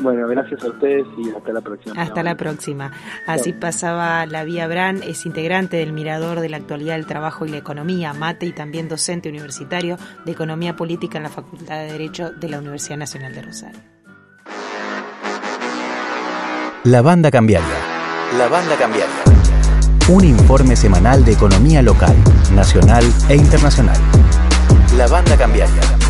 Bueno, 0.01 0.29
gracias 0.29 0.63
a 0.63 0.69
ustedes 0.69 1.07
y 1.17 1.31
hasta 1.31 1.53
la 1.53 1.61
próxima. 1.61 2.01
Hasta 2.01 2.23
la 2.23 2.37
próxima. 2.37 2.93
Así 3.27 3.53
pasaba 3.53 4.27
la 4.27 4.45
Vía 4.45 4.69
Bran, 4.69 5.03
es 5.03 5.27
integrante 5.27 5.77
del 5.77 5.93
Mirador 5.93 6.41
de 6.41 6.49
la 6.49 6.57
Actualidad 6.57 6.95
del 6.95 7.07
Trabajo 7.07 7.47
y 7.47 7.49
la 7.49 7.59
Economía, 7.59 8.13
mate 8.13 8.47
y 8.47 8.53
también 8.53 8.89
docente 8.89 9.29
universitario 9.29 9.99
de 10.25 10.33
Economía 10.33 10.77
Política 10.77 11.19
en 11.19 11.25
la 11.25 11.31
Facultad 11.31 11.79
de 11.79 11.93
Derecho 11.93 12.31
de 12.31 12.49
la 12.49 12.59
Universidad 12.59 12.97
Nacional 12.97 13.35
de 13.35 13.43
Rosario. 13.43 13.81
La 16.85 17.03
Banda 17.03 17.31
Cambiaria. 17.31 17.69
La 18.39 18.49
Banda 18.49 18.77
Cambiaria. 18.77 19.25
Un 20.09 20.25
informe 20.25 20.77
semanal 20.77 21.25
de 21.25 21.33
economía 21.33 21.83
local, 21.83 22.17
nacional 22.55 23.05
e 23.29 23.35
internacional. 23.35 23.99
La 24.97 25.07
Banda 25.07 25.37
Cambiaria. 25.37 26.08